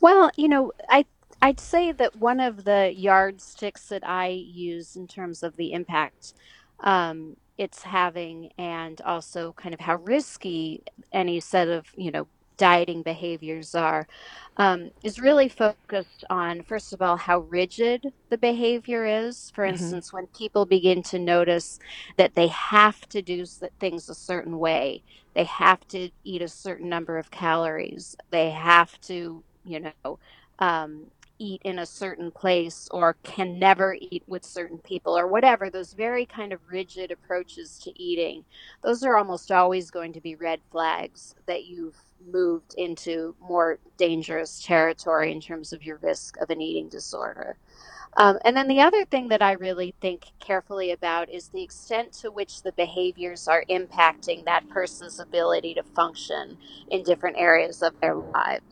Well, 0.01 0.31
you 0.35 0.47
know, 0.47 0.71
I 0.89 1.05
I'd 1.41 1.59
say 1.59 1.91
that 1.91 2.15
one 2.15 2.39
of 2.39 2.63
the 2.63 2.93
yardsticks 2.95 3.89
that 3.89 4.07
I 4.07 4.27
use 4.27 4.95
in 4.95 5.07
terms 5.07 5.43
of 5.43 5.55
the 5.55 5.73
impact 5.73 6.33
um, 6.79 7.37
it's 7.57 7.83
having, 7.83 8.51
and 8.57 8.99
also 9.01 9.53
kind 9.53 9.73
of 9.73 9.79
how 9.79 9.95
risky 9.97 10.83
any 11.13 11.39
set 11.39 11.69
of 11.69 11.85
you 11.95 12.11
know 12.11 12.27
dieting 12.57 13.01
behaviors 13.01 13.75
are, 13.75 14.07
um, 14.57 14.91
is 15.03 15.19
really 15.19 15.49
focused 15.49 16.23
on, 16.29 16.61
first 16.63 16.93
of 16.93 17.01
all, 17.01 17.17
how 17.17 17.39
rigid 17.39 18.13
the 18.29 18.37
behavior 18.37 19.05
is. 19.05 19.51
For 19.53 19.63
mm-hmm. 19.63 19.73
instance, 19.73 20.13
when 20.13 20.27
people 20.27 20.65
begin 20.65 21.03
to 21.03 21.19
notice 21.19 21.79
that 22.17 22.35
they 22.35 22.47
have 22.47 23.07
to 23.09 23.21
do 23.21 23.45
things 23.79 24.09
a 24.09 24.15
certain 24.15 24.57
way, 24.59 25.03
they 25.33 25.43
have 25.45 25.85
to 25.89 26.09
eat 26.23 26.41
a 26.41 26.47
certain 26.47 26.89
number 26.89 27.17
of 27.17 27.31
calories, 27.31 28.15
they 28.31 28.51
have 28.51 28.99
to, 29.01 29.43
you 29.65 29.79
know, 29.79 30.19
um, 30.59 31.07
eat 31.39 31.61
in 31.65 31.79
a 31.79 31.85
certain 31.85 32.31
place 32.31 32.87
or 32.91 33.17
can 33.23 33.59
never 33.59 33.97
eat 33.99 34.23
with 34.27 34.45
certain 34.45 34.79
people 34.79 35.17
or 35.17 35.27
whatever, 35.27 35.69
those 35.69 35.93
very 35.93 36.25
kind 36.25 36.53
of 36.53 36.61
rigid 36.71 37.11
approaches 37.11 37.79
to 37.79 38.01
eating, 38.01 38.45
those 38.83 39.03
are 39.03 39.17
almost 39.17 39.51
always 39.51 39.91
going 39.91 40.13
to 40.13 40.21
be 40.21 40.35
red 40.35 40.61
flags 40.71 41.35
that 41.47 41.65
you've 41.65 41.97
moved 42.31 42.75
into 42.77 43.35
more 43.41 43.79
dangerous 43.97 44.63
territory 44.63 45.31
in 45.31 45.41
terms 45.41 45.73
of 45.73 45.83
your 45.83 45.97
risk 45.97 46.37
of 46.41 46.49
an 46.49 46.61
eating 46.61 46.89
disorder. 46.89 47.57
Um, 48.17 48.39
and 48.45 48.57
then 48.57 48.67
the 48.69 48.81
other 48.81 49.05
thing 49.05 49.29
that 49.29 49.41
I 49.41 49.53
really 49.53 49.95
think 50.01 50.27
carefully 50.39 50.91
about 50.91 51.29
is 51.31 51.49
the 51.49 51.63
extent 51.63 52.13
to 52.21 52.31
which 52.31 52.63
the 52.63 52.73
behaviors 52.73 53.47
are 53.47 53.65
impacting 53.71 54.45
that 54.45 54.69
person's 54.69 55.19
ability 55.19 55.75
to 55.75 55.83
function 55.83 56.57
in 56.89 57.03
different 57.03 57.37
areas 57.39 57.81
of 57.83 57.93
their 58.01 58.15
lives. 58.15 58.63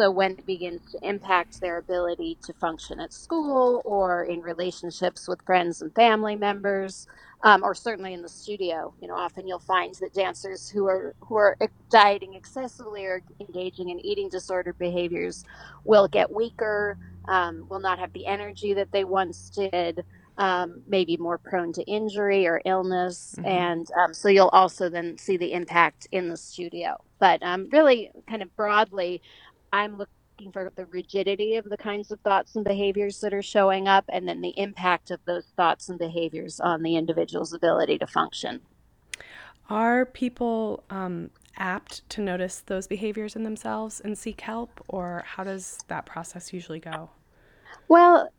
So 0.00 0.10
when 0.10 0.32
it 0.32 0.46
begins 0.46 0.80
to 0.92 0.98
impact 1.06 1.60
their 1.60 1.76
ability 1.76 2.38
to 2.44 2.54
function 2.54 3.00
at 3.00 3.12
school 3.12 3.82
or 3.84 4.24
in 4.24 4.40
relationships 4.40 5.28
with 5.28 5.42
friends 5.42 5.82
and 5.82 5.94
family 5.94 6.36
members, 6.36 7.06
um, 7.42 7.62
or 7.62 7.74
certainly 7.74 8.14
in 8.14 8.22
the 8.22 8.28
studio, 8.30 8.94
you 9.02 9.08
know, 9.08 9.14
often 9.14 9.46
you'll 9.46 9.58
find 9.58 9.94
that 9.96 10.14
dancers 10.14 10.70
who 10.70 10.86
are 10.86 11.14
who 11.20 11.34
are 11.34 11.58
dieting 11.90 12.32
excessively 12.32 13.04
or 13.04 13.22
engaging 13.40 13.90
in 13.90 14.00
eating 14.00 14.30
disorder 14.30 14.72
behaviors 14.72 15.44
will 15.84 16.08
get 16.08 16.32
weaker, 16.32 16.96
um, 17.28 17.66
will 17.68 17.80
not 17.80 17.98
have 17.98 18.14
the 18.14 18.24
energy 18.24 18.72
that 18.72 18.92
they 18.92 19.04
once 19.04 19.50
did. 19.50 20.02
Um, 20.38 20.80
maybe 20.86 21.18
more 21.18 21.36
prone 21.36 21.74
to 21.74 21.82
injury 21.82 22.46
or 22.46 22.62
illness. 22.64 23.34
Mm-hmm. 23.36 23.46
And 23.46 23.86
um, 24.02 24.14
so 24.14 24.30
you'll 24.30 24.48
also 24.48 24.88
then 24.88 25.18
see 25.18 25.36
the 25.36 25.52
impact 25.52 26.08
in 26.12 26.30
the 26.30 26.36
studio. 26.38 26.96
But 27.18 27.42
um, 27.42 27.68
really, 27.70 28.10
kind 28.26 28.40
of 28.40 28.56
broadly, 28.56 29.20
I'm 29.72 29.96
looking 29.98 30.52
for 30.52 30.72
the 30.74 30.86
rigidity 30.86 31.56
of 31.56 31.66
the 31.66 31.76
kinds 31.76 32.10
of 32.10 32.20
thoughts 32.20 32.56
and 32.56 32.64
behaviors 32.64 33.20
that 33.20 33.34
are 33.34 33.42
showing 33.42 33.88
up, 33.88 34.04
and 34.08 34.26
then 34.26 34.40
the 34.40 34.58
impact 34.58 35.10
of 35.10 35.20
those 35.26 35.46
thoughts 35.56 35.88
and 35.88 35.98
behaviors 35.98 36.60
on 36.60 36.82
the 36.82 36.96
individual's 36.96 37.52
ability 37.52 37.98
to 37.98 38.06
function. 38.06 38.60
Are 39.68 40.04
people 40.06 40.82
um, 40.90 41.30
apt 41.56 42.08
to 42.10 42.20
notice 42.20 42.60
those 42.66 42.86
behaviors 42.86 43.36
in 43.36 43.44
themselves 43.44 44.00
and 44.00 44.16
seek 44.18 44.40
help, 44.40 44.82
or 44.88 45.22
how 45.26 45.44
does 45.44 45.78
that 45.88 46.06
process 46.06 46.52
usually 46.52 46.80
go? 46.80 47.10
Well, 47.88 48.30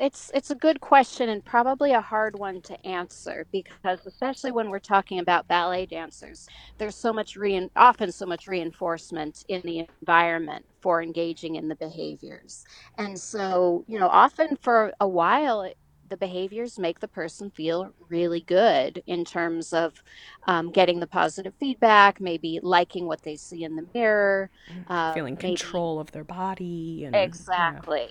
it's 0.00 0.30
it's 0.34 0.50
a 0.50 0.54
good 0.54 0.80
question 0.80 1.28
and 1.28 1.44
probably 1.44 1.92
a 1.92 2.00
hard 2.00 2.36
one 2.38 2.60
to 2.62 2.86
answer 2.86 3.46
because 3.52 4.06
especially 4.06 4.52
when 4.52 4.68
we're 4.70 4.78
talking 4.80 5.18
about 5.18 5.48
ballet 5.48 5.86
dancers, 5.86 6.46
there's 6.78 6.96
so 6.96 7.12
much 7.12 7.36
rein, 7.36 7.70
often 7.76 8.12
so 8.12 8.26
much 8.26 8.46
reinforcement 8.46 9.44
in 9.48 9.62
the 9.64 9.86
environment 10.02 10.66
for 10.80 11.02
engaging 11.02 11.56
in 11.56 11.68
the 11.68 11.76
behaviors. 11.76 12.64
And 12.98 13.18
so, 13.18 13.84
you 13.88 13.98
know, 13.98 14.08
often 14.08 14.56
for 14.60 14.92
a 15.00 15.08
while 15.08 15.70
the 16.10 16.16
behaviors 16.18 16.78
make 16.78 17.00
the 17.00 17.08
person 17.08 17.50
feel 17.50 17.94
really 18.10 18.40
good 18.42 19.02
in 19.06 19.24
terms 19.24 19.72
of 19.72 20.02
um, 20.46 20.70
getting 20.70 21.00
the 21.00 21.06
positive 21.06 21.54
feedback, 21.58 22.20
maybe 22.20 22.60
liking 22.62 23.06
what 23.06 23.22
they 23.22 23.36
see 23.36 23.64
in 23.64 23.74
the 23.76 23.86
mirror, 23.94 24.50
uh, 24.88 25.14
feeling 25.14 25.34
maybe... 25.42 25.56
control 25.56 25.98
of 25.98 26.12
their 26.12 26.24
body, 26.24 27.04
and 27.04 27.14
exactly. 27.14 28.10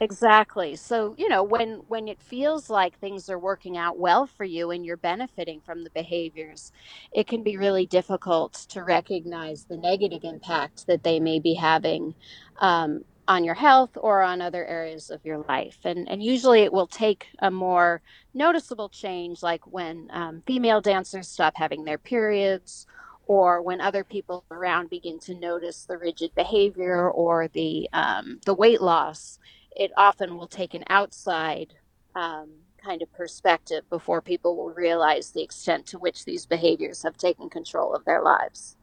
Exactly. 0.00 0.74
So, 0.76 1.14
you 1.16 1.28
know, 1.28 1.42
when 1.42 1.76
when 1.86 2.08
it 2.08 2.20
feels 2.20 2.68
like 2.68 2.98
things 2.98 3.28
are 3.30 3.38
working 3.38 3.76
out 3.76 3.98
well 3.98 4.26
for 4.26 4.44
you 4.44 4.70
and 4.70 4.84
you're 4.84 4.96
benefiting 4.96 5.60
from 5.60 5.84
the 5.84 5.90
behaviors, 5.90 6.72
it 7.12 7.26
can 7.28 7.42
be 7.44 7.56
really 7.56 7.86
difficult 7.86 8.52
to 8.70 8.82
recognize 8.82 9.64
the 9.64 9.76
negative 9.76 10.20
impact 10.24 10.86
that 10.88 11.04
they 11.04 11.20
may 11.20 11.38
be 11.38 11.54
having 11.54 12.14
um, 12.60 13.02
on 13.28 13.44
your 13.44 13.54
health 13.54 13.92
or 13.96 14.20
on 14.22 14.40
other 14.42 14.66
areas 14.66 15.10
of 15.10 15.24
your 15.24 15.38
life. 15.48 15.78
And 15.84 16.08
and 16.10 16.22
usually 16.22 16.62
it 16.62 16.72
will 16.72 16.88
take 16.88 17.28
a 17.38 17.50
more 17.50 18.02
noticeable 18.34 18.88
change, 18.88 19.42
like 19.42 19.64
when 19.66 20.08
um, 20.12 20.42
female 20.46 20.80
dancers 20.80 21.28
stop 21.28 21.54
having 21.56 21.84
their 21.84 21.98
periods 21.98 22.84
or 23.26 23.62
when 23.62 23.80
other 23.80 24.04
people 24.04 24.44
around 24.50 24.90
begin 24.90 25.18
to 25.20 25.34
notice 25.34 25.84
the 25.86 25.96
rigid 25.96 26.34
behavior 26.34 27.08
or 27.10 27.48
the 27.48 27.88
um, 27.92 28.40
the 28.44 28.54
weight 28.54 28.82
loss 28.82 29.38
it 29.74 29.90
often 29.96 30.36
will 30.36 30.46
take 30.46 30.74
an 30.74 30.84
outside 30.88 31.74
um, 32.14 32.50
kind 32.82 33.02
of 33.02 33.12
perspective 33.12 33.88
before 33.90 34.20
people 34.20 34.56
will 34.56 34.70
realize 34.70 35.30
the 35.30 35.42
extent 35.42 35.86
to 35.86 35.98
which 35.98 36.24
these 36.24 36.46
behaviors 36.46 37.02
have 37.02 37.16
taken 37.16 37.48
control 37.48 37.94
of 37.94 38.04
their 38.04 38.22
lives. 38.22 38.76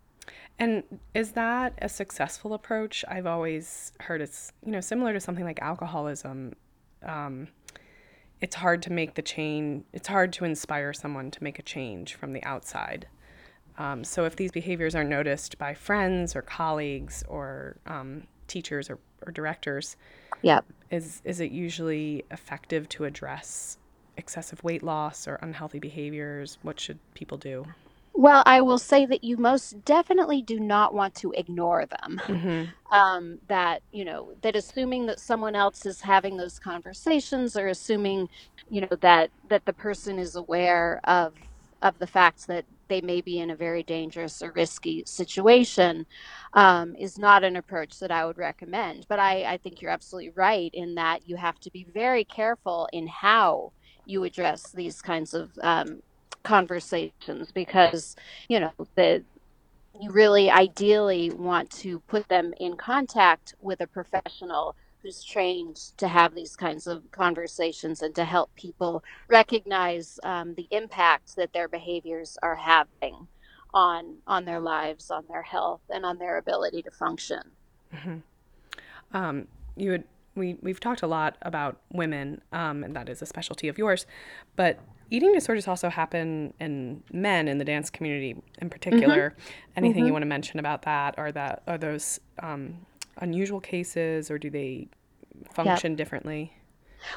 And 0.59 0.83
is 1.13 1.31
that 1.31 1.73
a 1.81 1.89
successful 1.89 2.53
approach? 2.53 3.03
I've 3.07 3.25
always 3.25 3.93
heard 4.01 4.21
it's 4.21 4.51
you 4.65 4.71
know 4.71 4.81
similar 4.81 5.13
to 5.13 5.19
something 5.19 5.45
like 5.45 5.59
alcoholism. 5.61 6.53
Um, 7.03 7.47
it's 8.41 8.55
hard 8.55 8.81
to 8.83 8.91
make 8.91 9.15
the 9.15 9.21
change. 9.21 9.85
It's 9.93 10.07
hard 10.07 10.33
to 10.33 10.45
inspire 10.45 10.93
someone 10.93 11.31
to 11.31 11.43
make 11.43 11.59
a 11.59 11.63
change 11.63 12.15
from 12.15 12.33
the 12.33 12.43
outside. 12.43 13.07
Um, 13.77 14.03
so 14.03 14.25
if 14.25 14.35
these 14.35 14.51
behaviors 14.51 14.95
are 14.95 15.03
noticed 15.03 15.57
by 15.57 15.73
friends 15.73 16.35
or 16.35 16.41
colleagues 16.41 17.23
or 17.27 17.77
um, 17.87 18.27
teachers 18.51 18.89
or, 18.89 18.99
or 19.25 19.31
directors, 19.31 19.95
Yep. 20.41 20.65
Is 20.89 21.21
is 21.23 21.39
it 21.39 21.51
usually 21.51 22.25
effective 22.31 22.89
to 22.89 23.05
address 23.05 23.77
excessive 24.17 24.63
weight 24.63 24.83
loss 24.83 25.27
or 25.27 25.35
unhealthy 25.35 25.79
behaviors? 25.79 26.57
What 26.61 26.79
should 26.79 26.99
people 27.13 27.37
do? 27.37 27.65
Well, 28.13 28.43
I 28.45 28.59
will 28.59 28.77
say 28.77 29.05
that 29.05 29.23
you 29.23 29.37
most 29.37 29.85
definitely 29.85 30.41
do 30.41 30.59
not 30.59 30.93
want 30.93 31.15
to 31.15 31.31
ignore 31.31 31.85
them. 31.85 32.21
Mm-hmm. 32.25 32.93
Um, 32.93 33.39
that, 33.47 33.83
you 33.93 34.03
know, 34.03 34.33
that 34.41 34.53
assuming 34.53 35.05
that 35.05 35.17
someone 35.17 35.55
else 35.55 35.85
is 35.85 36.01
having 36.01 36.35
those 36.35 36.59
conversations 36.59 37.55
or 37.55 37.67
assuming, 37.67 38.27
you 38.69 38.81
know, 38.81 38.97
that 38.99 39.31
that 39.47 39.65
the 39.65 39.73
person 39.73 40.19
is 40.19 40.35
aware 40.35 40.99
of 41.05 41.33
of 41.81 41.97
the 41.99 42.07
fact 42.07 42.47
that 42.47 42.65
they 42.91 43.01
may 43.01 43.21
be 43.21 43.39
in 43.39 43.51
a 43.51 43.57
very 43.57 43.83
dangerous 43.83 44.43
or 44.43 44.53
risky 44.53 45.03
situation 45.07 46.05
um, 46.55 46.95
is 46.97 47.17
not 47.19 47.45
an 47.45 47.57
approach 47.57 47.99
that 48.01 48.11
I 48.11 48.25
would 48.27 48.37
recommend. 48.37 49.07
But 49.09 49.19
I, 49.19 49.45
I 49.45 49.57
think 49.59 49.81
you're 49.81 49.91
absolutely 49.91 50.31
right 50.31 50.71
in 50.75 50.95
that 50.97 51.27
you 51.27 51.37
have 51.37 51.59
to 51.61 51.71
be 51.71 51.87
very 51.95 52.25
careful 52.25 52.89
in 52.93 53.07
how 53.07 53.73
you 54.05 54.25
address 54.25 54.73
these 54.73 55.01
kinds 55.01 55.33
of 55.33 55.51
um, 55.63 56.01
conversations 56.43 57.53
because 57.53 58.17
you 58.49 58.59
know 58.59 58.71
the 58.97 59.23
you 60.01 60.11
really 60.11 60.51
ideally 60.51 61.31
want 61.31 61.71
to 61.71 62.01
put 62.01 62.27
them 62.29 62.53
in 62.59 62.77
contact 62.77 63.55
with 63.61 63.81
a 63.81 63.87
professional 63.87 64.75
who's 65.01 65.23
trained 65.23 65.75
to 65.97 66.07
have 66.07 66.35
these 66.35 66.55
kinds 66.55 66.87
of 66.87 67.09
conversations 67.11 68.01
and 68.01 68.13
to 68.15 68.25
help 68.25 68.53
people 68.55 69.03
recognize 69.27 70.19
um, 70.23 70.53
the 70.55 70.67
impact 70.71 71.35
that 71.35 71.53
their 71.53 71.67
behaviors 71.67 72.37
are 72.43 72.55
having 72.55 73.27
on 73.73 74.17
on 74.27 74.45
their 74.45 74.59
lives, 74.59 75.09
on 75.11 75.23
their 75.27 75.41
health, 75.41 75.81
and 75.89 76.05
on 76.05 76.17
their 76.17 76.37
ability 76.37 76.81
to 76.83 76.91
function. 76.91 77.41
Mm-hmm. 77.93 78.17
Um, 79.13 79.47
you 79.75 79.91
would 79.91 80.03
we 80.35 80.57
we've 80.61 80.79
talked 80.79 81.01
a 81.01 81.07
lot 81.07 81.37
about 81.41 81.79
women, 81.91 82.41
um, 82.51 82.83
and 82.83 82.95
that 82.95 83.09
is 83.09 83.21
a 83.21 83.25
specialty 83.25 83.67
of 83.67 83.77
yours, 83.77 84.05
but 84.55 84.79
eating 85.09 85.33
disorders 85.33 85.67
also 85.67 85.89
happen 85.89 86.53
in 86.59 87.03
men 87.11 87.47
in 87.47 87.57
the 87.57 87.65
dance 87.65 87.89
community 87.89 88.35
in 88.61 88.69
particular. 88.69 89.31
Mm-hmm. 89.31 89.71
Anything 89.77 89.99
mm-hmm. 90.01 90.07
you 90.07 90.13
want 90.13 90.23
to 90.23 90.27
mention 90.27 90.59
about 90.59 90.83
that? 90.83 91.17
Are 91.17 91.31
that 91.31 91.63
are 91.67 91.77
those 91.77 92.19
um, 92.41 92.85
unusual 93.17 93.59
cases 93.59 94.31
or 94.31 94.37
do 94.37 94.49
they 94.49 94.87
function 95.53 95.91
yep. 95.91 95.97
differently? 95.97 96.53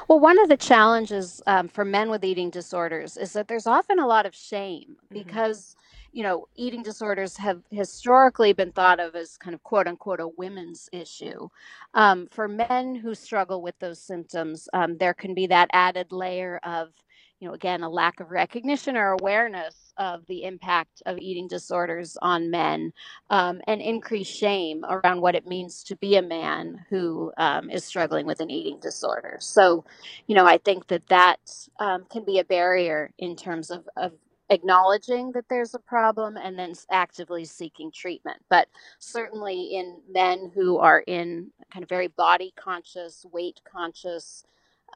Well, 0.07 0.19
one 0.19 0.39
of 0.39 0.49
the 0.49 0.57
challenges 0.57 1.41
um, 1.47 1.67
for 1.67 1.85
men 1.85 2.09
with 2.09 2.23
eating 2.23 2.49
disorders 2.49 3.17
is 3.17 3.33
that 3.33 3.47
there's 3.47 3.67
often 3.67 3.99
a 3.99 4.07
lot 4.07 4.25
of 4.25 4.35
shame 4.35 4.95
mm-hmm. 5.05 5.13
because, 5.13 5.75
you 6.11 6.23
know, 6.23 6.47
eating 6.55 6.81
disorders 6.81 7.37
have 7.37 7.61
historically 7.69 8.53
been 8.53 8.71
thought 8.71 8.99
of 8.99 9.15
as 9.15 9.37
kind 9.37 9.53
of 9.53 9.63
quote 9.63 9.87
unquote 9.87 10.19
a 10.19 10.27
women's 10.27 10.89
issue. 10.91 11.49
Um, 11.93 12.27
for 12.31 12.47
men 12.47 12.95
who 12.95 13.13
struggle 13.13 13.61
with 13.61 13.77
those 13.79 13.99
symptoms, 13.99 14.67
um, 14.73 14.97
there 14.97 15.13
can 15.13 15.33
be 15.33 15.47
that 15.47 15.69
added 15.71 16.11
layer 16.11 16.59
of 16.63 16.89
you 17.39 17.47
know, 17.47 17.53
again, 17.53 17.83
a 17.83 17.89
lack 17.89 18.19
of 18.19 18.31
recognition 18.31 18.95
or 18.95 19.11
awareness 19.11 19.93
of 19.97 20.25
the 20.27 20.43
impact 20.43 21.01
of 21.05 21.17
eating 21.17 21.47
disorders 21.47 22.17
on 22.21 22.49
men 22.49 22.93
um, 23.29 23.61
and 23.67 23.81
increased 23.81 24.33
shame 24.35 24.85
around 24.87 25.21
what 25.21 25.35
it 25.35 25.47
means 25.47 25.83
to 25.83 25.95
be 25.97 26.15
a 26.15 26.21
man 26.21 26.85
who 26.89 27.31
um, 27.37 27.69
is 27.69 27.83
struggling 27.83 28.25
with 28.25 28.39
an 28.39 28.49
eating 28.49 28.79
disorder. 28.79 29.37
So, 29.39 29.85
you 30.27 30.35
know, 30.35 30.45
I 30.45 30.57
think 30.57 30.87
that 30.87 31.07
that 31.07 31.39
um, 31.79 32.05
can 32.09 32.23
be 32.23 32.39
a 32.39 32.45
barrier 32.45 33.11
in 33.17 33.35
terms 33.35 33.69
of, 33.69 33.87
of 33.97 34.13
acknowledging 34.49 35.31
that 35.33 35.45
there's 35.49 35.73
a 35.73 35.79
problem 35.79 36.37
and 36.37 36.57
then 36.57 36.73
actively 36.91 37.45
seeking 37.45 37.91
treatment. 37.91 38.37
But 38.49 38.67
certainly 38.99 39.75
in 39.75 39.97
men 40.09 40.51
who 40.53 40.77
are 40.77 40.99
in 40.99 41.51
kind 41.71 41.83
of 41.83 41.89
very 41.89 42.07
body 42.07 42.53
conscious, 42.55 43.25
weight 43.31 43.59
conscious, 43.69 44.45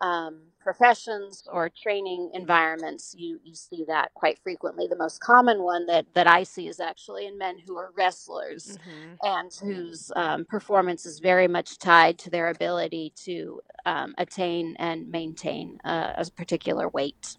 um, 0.02 0.42
professions 0.60 1.48
or 1.52 1.70
training 1.70 2.32
environments, 2.34 3.16
you, 3.18 3.40
you 3.44 3.56
see 3.56 3.84
that 3.88 4.14
quite 4.14 4.38
frequently. 4.40 4.88
The 4.88 4.98
most 4.98 5.20
common 5.20 5.64
one 5.64 5.86
that, 5.88 6.06
that 6.14 6.28
I 6.28 6.44
see 6.44 6.68
is 6.68 6.80
actually 6.80 7.28
in 7.28 7.38
men 7.38 7.58
who 7.66 7.78
are 7.78 7.92
wrestlers 7.98 8.78
mm-hmm. 8.78 9.14
and 9.24 9.52
whose 9.62 10.12
um, 10.16 10.46
performance 10.46 11.06
is 11.06 11.20
very 11.20 11.48
much 11.48 11.78
tied 11.80 12.18
to 12.20 12.30
their 12.30 12.50
ability 12.50 13.14
to 13.24 13.62
um, 13.86 14.14
attain 14.18 14.76
and 14.80 15.10
maintain 15.10 15.80
uh, 15.86 16.14
a 16.18 16.26
particular 16.32 16.90
weight. 16.90 17.38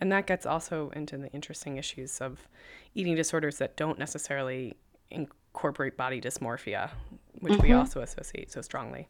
And 0.00 0.10
that 0.12 0.26
gets 0.26 0.46
also 0.46 0.90
into 0.96 1.16
the 1.16 1.30
interesting 1.32 1.76
issues 1.76 2.20
of 2.20 2.48
eating 2.94 3.14
disorders 3.14 3.58
that 3.58 3.76
don't 3.76 3.98
necessarily 3.98 4.76
incorporate 5.10 5.96
body 5.96 6.20
dysmorphia, 6.20 6.90
which 7.40 7.54
mm-hmm. 7.54 7.62
we 7.62 7.72
also 7.72 8.00
associate 8.00 8.50
so 8.50 8.60
strongly 8.60 9.08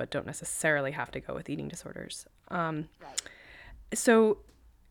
but 0.00 0.08
don't 0.08 0.24
necessarily 0.24 0.92
have 0.92 1.10
to 1.10 1.20
go 1.20 1.34
with 1.34 1.50
eating 1.50 1.68
disorders. 1.68 2.24
Um, 2.48 2.88
right. 3.02 3.20
So, 3.92 4.38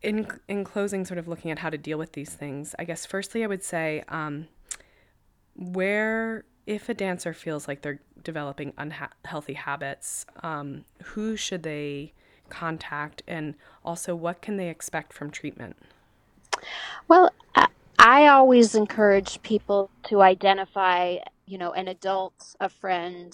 in 0.04 0.28
in 0.48 0.64
closing, 0.64 1.04
sort 1.04 1.18
of 1.18 1.28
looking 1.28 1.50
at 1.50 1.58
how 1.58 1.72
to 1.72 1.80
deal 1.80 1.98
with 1.98 2.12
these 2.12 2.30
things, 2.30 2.76
I 2.78 2.84
guess 2.84 3.08
firstly 3.08 3.44
I 3.44 3.48
would 3.48 3.64
say 3.64 4.04
um, 4.08 4.50
where 5.56 6.46
if 6.68 6.90
a 6.90 6.94
dancer 6.94 7.34
feels 7.34 7.68
like 7.68 7.82
they're 7.82 8.02
developing 8.24 8.72
unhealthy 8.78 9.56
habits, 9.56 10.28
um, 10.44 10.86
who 11.02 11.36
should 11.36 11.64
they 11.64 12.14
contact, 12.50 13.24
and 13.28 13.56
also 13.84 14.16
what 14.16 14.44
can 14.44 14.58
they 14.58 14.70
expect 14.70 15.12
from 15.12 15.32
treatment? 15.32 15.76
Well, 17.08 17.32
I 17.98 18.28
always 18.28 18.76
encourage 18.76 19.42
people 19.42 19.90
to 20.04 20.22
identify, 20.22 21.18
you 21.48 21.58
know, 21.58 21.72
an 21.72 21.88
adult, 21.88 22.56
a 22.60 22.70
friend, 22.70 23.34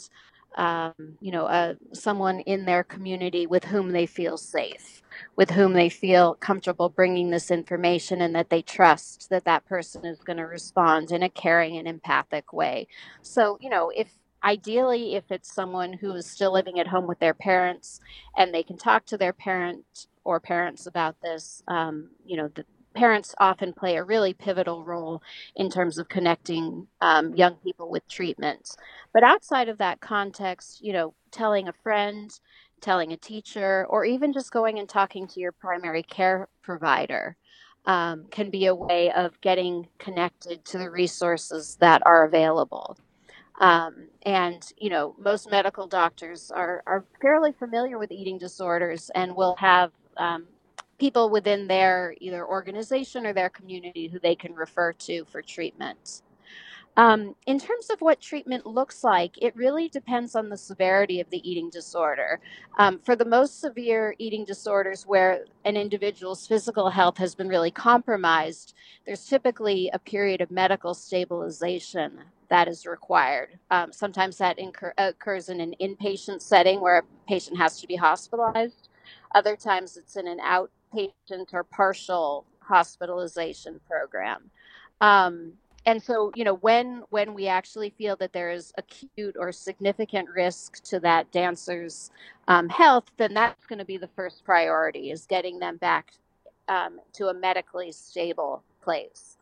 um, 0.55 0.93
you 1.21 1.31
know, 1.31 1.45
uh, 1.45 1.75
someone 1.93 2.41
in 2.41 2.65
their 2.65 2.83
community 2.83 3.47
with 3.47 3.65
whom 3.65 3.91
they 3.91 4.05
feel 4.05 4.37
safe, 4.37 5.01
with 5.35 5.51
whom 5.51 5.73
they 5.73 5.89
feel 5.89 6.35
comfortable 6.35 6.89
bringing 6.89 7.29
this 7.29 7.51
information, 7.51 8.21
and 8.21 8.35
that 8.35 8.49
they 8.49 8.61
trust 8.61 9.29
that 9.29 9.45
that 9.45 9.65
person 9.65 10.05
is 10.05 10.19
going 10.19 10.37
to 10.37 10.43
respond 10.45 11.11
in 11.11 11.23
a 11.23 11.29
caring 11.29 11.77
and 11.77 11.87
empathic 11.87 12.53
way. 12.53 12.87
So, 13.21 13.57
you 13.61 13.69
know, 13.69 13.91
if 13.95 14.09
ideally, 14.43 15.15
if 15.15 15.31
it's 15.31 15.53
someone 15.53 15.93
who 15.93 16.13
is 16.13 16.25
still 16.27 16.53
living 16.53 16.79
at 16.79 16.87
home 16.87 17.07
with 17.07 17.19
their 17.19 17.33
parents 17.33 17.99
and 18.37 18.53
they 18.53 18.63
can 18.63 18.77
talk 18.77 19.05
to 19.07 19.17
their 19.17 19.33
parent 19.33 20.07
or 20.23 20.39
parents 20.39 20.87
about 20.87 21.19
this, 21.21 21.63
um, 21.67 22.09
you 22.25 22.37
know, 22.37 22.49
the, 22.49 22.65
parents 22.95 23.35
often 23.39 23.73
play 23.73 23.97
a 23.97 24.03
really 24.03 24.33
pivotal 24.33 24.83
role 24.83 25.21
in 25.55 25.69
terms 25.69 25.97
of 25.97 26.09
connecting 26.09 26.87
um, 27.01 27.35
young 27.35 27.55
people 27.55 27.89
with 27.89 28.07
treatments. 28.07 28.75
But 29.13 29.23
outside 29.23 29.69
of 29.69 29.77
that 29.79 29.99
context, 30.01 30.83
you 30.83 30.93
know, 30.93 31.13
telling 31.31 31.67
a 31.67 31.73
friend, 31.73 32.31
telling 32.81 33.11
a 33.11 33.17
teacher, 33.17 33.85
or 33.89 34.05
even 34.05 34.33
just 34.33 34.51
going 34.51 34.79
and 34.79 34.89
talking 34.89 35.27
to 35.27 35.39
your 35.39 35.51
primary 35.51 36.03
care 36.03 36.47
provider 36.61 37.37
um, 37.85 38.25
can 38.31 38.49
be 38.49 38.65
a 38.65 38.75
way 38.75 39.11
of 39.11 39.39
getting 39.41 39.87
connected 39.99 40.65
to 40.65 40.77
the 40.77 40.89
resources 40.89 41.77
that 41.79 42.01
are 42.05 42.25
available. 42.25 42.97
Um, 43.59 44.07
and 44.23 44.61
you 44.77 44.89
know, 44.89 45.15
most 45.17 45.49
medical 45.49 45.87
doctors 45.87 46.51
are 46.51 46.83
are 46.85 47.05
fairly 47.21 47.53
familiar 47.53 47.97
with 47.97 48.11
eating 48.11 48.37
disorders 48.37 49.09
and 49.15 49.35
will 49.35 49.55
have 49.57 49.91
um, 50.17 50.45
people 50.97 51.29
within 51.29 51.67
their 51.67 52.15
either 52.19 52.45
organization 52.45 53.25
or 53.25 53.33
their 53.33 53.49
community 53.49 54.07
who 54.07 54.19
they 54.19 54.35
can 54.35 54.53
refer 54.53 54.93
to 54.93 55.25
for 55.25 55.41
treatment. 55.41 56.21
Um, 56.97 57.35
in 57.45 57.59
terms 57.59 57.89
of 57.89 57.99
what 57.99 58.21
treatment 58.21 58.65
looks 58.65 59.03
like, 59.03 59.37
it 59.41 59.55
really 59.55 59.89
depends 59.89 60.33
on 60.33 60.47
the 60.47 60.57
severity 60.57 61.19
of 61.19 61.29
the 61.29 61.49
eating 61.49 61.69
disorder. 61.69 62.39
Um, 62.77 62.99
for 63.03 63.17
the 63.17 63.25
most 63.25 63.59
severe 63.59 64.15
eating 64.17 64.45
disorders 64.45 65.03
where 65.05 65.43
an 65.65 65.75
individual's 65.75 66.47
physical 66.47 66.89
health 66.89 67.17
has 67.17 67.35
been 67.35 67.49
really 67.49 67.71
compromised, 67.71 68.75
there's 69.05 69.25
typically 69.25 69.89
a 69.93 69.99
period 69.99 70.39
of 70.39 70.51
medical 70.51 70.93
stabilization 70.93 72.19
that 72.49 72.69
is 72.69 72.85
required. 72.85 73.59
Um, 73.71 73.91
sometimes 73.91 74.37
that 74.37 74.57
incur- 74.57 74.93
occurs 74.97 75.49
in 75.49 75.59
an 75.59 75.75
inpatient 75.81 76.41
setting 76.41 76.79
where 76.79 76.99
a 76.99 77.03
patient 77.27 77.57
has 77.57 77.81
to 77.81 77.87
be 77.87 77.97
hospitalized. 77.97 78.87
Other 79.33 79.57
times 79.57 79.97
it's 79.97 80.15
in 80.15 80.27
an 80.27 80.39
outpatient 80.95 81.53
or 81.53 81.63
partial 81.63 82.45
hospitalization 82.59 83.79
program. 83.87 84.49
Um, 85.01 85.53
and 85.85 86.01
so 86.01 86.31
you 86.35 86.43
know 86.43 86.55
when 86.55 87.03
when 87.09 87.33
we 87.33 87.47
actually 87.47 87.91
feel 87.91 88.15
that 88.15 88.33
there 88.33 88.49
is 88.49 88.73
acute 88.77 89.35
or 89.37 89.51
significant 89.51 90.27
risk 90.29 90.83
to 90.83 90.99
that 90.99 91.31
dancer's 91.31 92.11
um, 92.47 92.67
health 92.69 93.05
then 93.17 93.33
that's 93.33 93.65
going 93.65 93.79
to 93.79 93.85
be 93.85 93.97
the 93.97 94.09
first 94.15 94.43
priority 94.43 95.11
is 95.11 95.25
getting 95.25 95.59
them 95.59 95.77
back 95.77 96.13
um, 96.67 96.99
to 97.13 97.27
a 97.27 97.33
medically 97.33 97.91
stable 97.91 98.63
place 98.81 99.37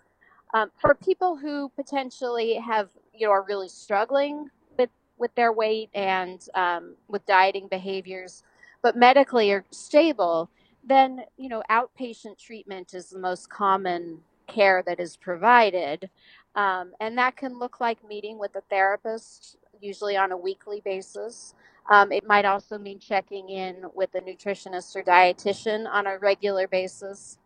um, 0.53 0.69
for 0.77 0.95
people 0.95 1.35
who 1.35 1.69
potentially 1.75 2.55
have 2.55 2.89
you 3.13 3.25
know 3.25 3.31
are 3.31 3.45
really 3.47 3.69
struggling 3.69 4.49
with 4.77 4.89
with 5.17 5.33
their 5.35 5.53
weight 5.53 5.89
and 5.93 6.47
um, 6.55 6.95
with 7.07 7.25
dieting 7.25 7.67
behaviors 7.69 8.43
but 8.81 8.97
medically 8.97 9.51
are 9.51 9.63
stable 9.71 10.49
then 10.87 11.21
you 11.37 11.49
know 11.49 11.63
outpatient 11.69 12.37
treatment 12.37 12.93
is 12.93 13.09
the 13.09 13.19
most 13.19 13.49
common 13.49 14.19
care 14.47 14.83
that 14.85 14.99
is 14.99 15.17
provided. 15.17 16.09
Um, 16.55 16.91
and 16.99 17.17
that 17.17 17.35
can 17.35 17.57
look 17.57 17.79
like 17.79 18.07
meeting 18.07 18.37
with 18.37 18.55
a 18.55 18.61
therapist, 18.69 19.57
usually 19.81 20.17
on 20.17 20.31
a 20.31 20.37
weekly 20.37 20.81
basis. 20.85 21.55
Um, 21.89 22.11
it 22.11 22.25
might 22.27 22.45
also 22.45 22.77
mean 22.77 22.99
checking 22.99 23.49
in 23.49 23.85
with 23.93 24.13
a 24.15 24.21
nutritionist 24.21 24.95
or 24.95 25.03
dietitian 25.03 25.87
on 25.91 26.07
a 26.07 26.17
regular 26.19 26.67
basis. 26.67 27.37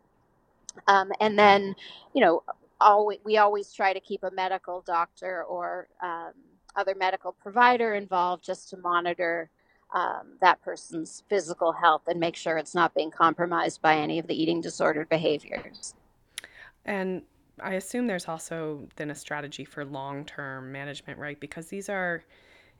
Um, 0.87 1.11
and 1.19 1.39
then, 1.39 1.75
you 2.13 2.21
know, 2.21 2.43
always, 2.79 3.19
we 3.23 3.37
always 3.37 3.73
try 3.73 3.93
to 3.93 3.99
keep 3.99 4.23
a 4.23 4.31
medical 4.31 4.81
doctor 4.81 5.43
or 5.43 5.87
um, 6.03 6.33
other 6.75 6.93
medical 6.95 7.31
provider 7.31 7.95
involved 7.95 8.43
just 8.43 8.69
to 8.69 8.77
monitor 8.77 9.49
um, 9.93 10.33
that 10.41 10.61
person's 10.61 11.23
physical 11.29 11.71
health 11.71 12.03
and 12.07 12.19
make 12.19 12.35
sure 12.35 12.57
it's 12.57 12.75
not 12.75 12.93
being 12.93 13.11
compromised 13.11 13.81
by 13.81 13.97
any 13.97 14.19
of 14.19 14.27
the 14.27 14.39
eating 14.39 14.61
disordered 14.61 15.09
behaviors. 15.09 15.93
And 16.85 17.21
I 17.61 17.73
assume 17.73 18.07
there's 18.07 18.27
also 18.27 18.87
then 18.97 19.09
a 19.09 19.15
strategy 19.15 19.65
for 19.65 19.85
long 19.85 20.25
term 20.25 20.71
management, 20.71 21.19
right? 21.19 21.39
Because 21.39 21.67
these 21.67 21.89
are 21.89 22.23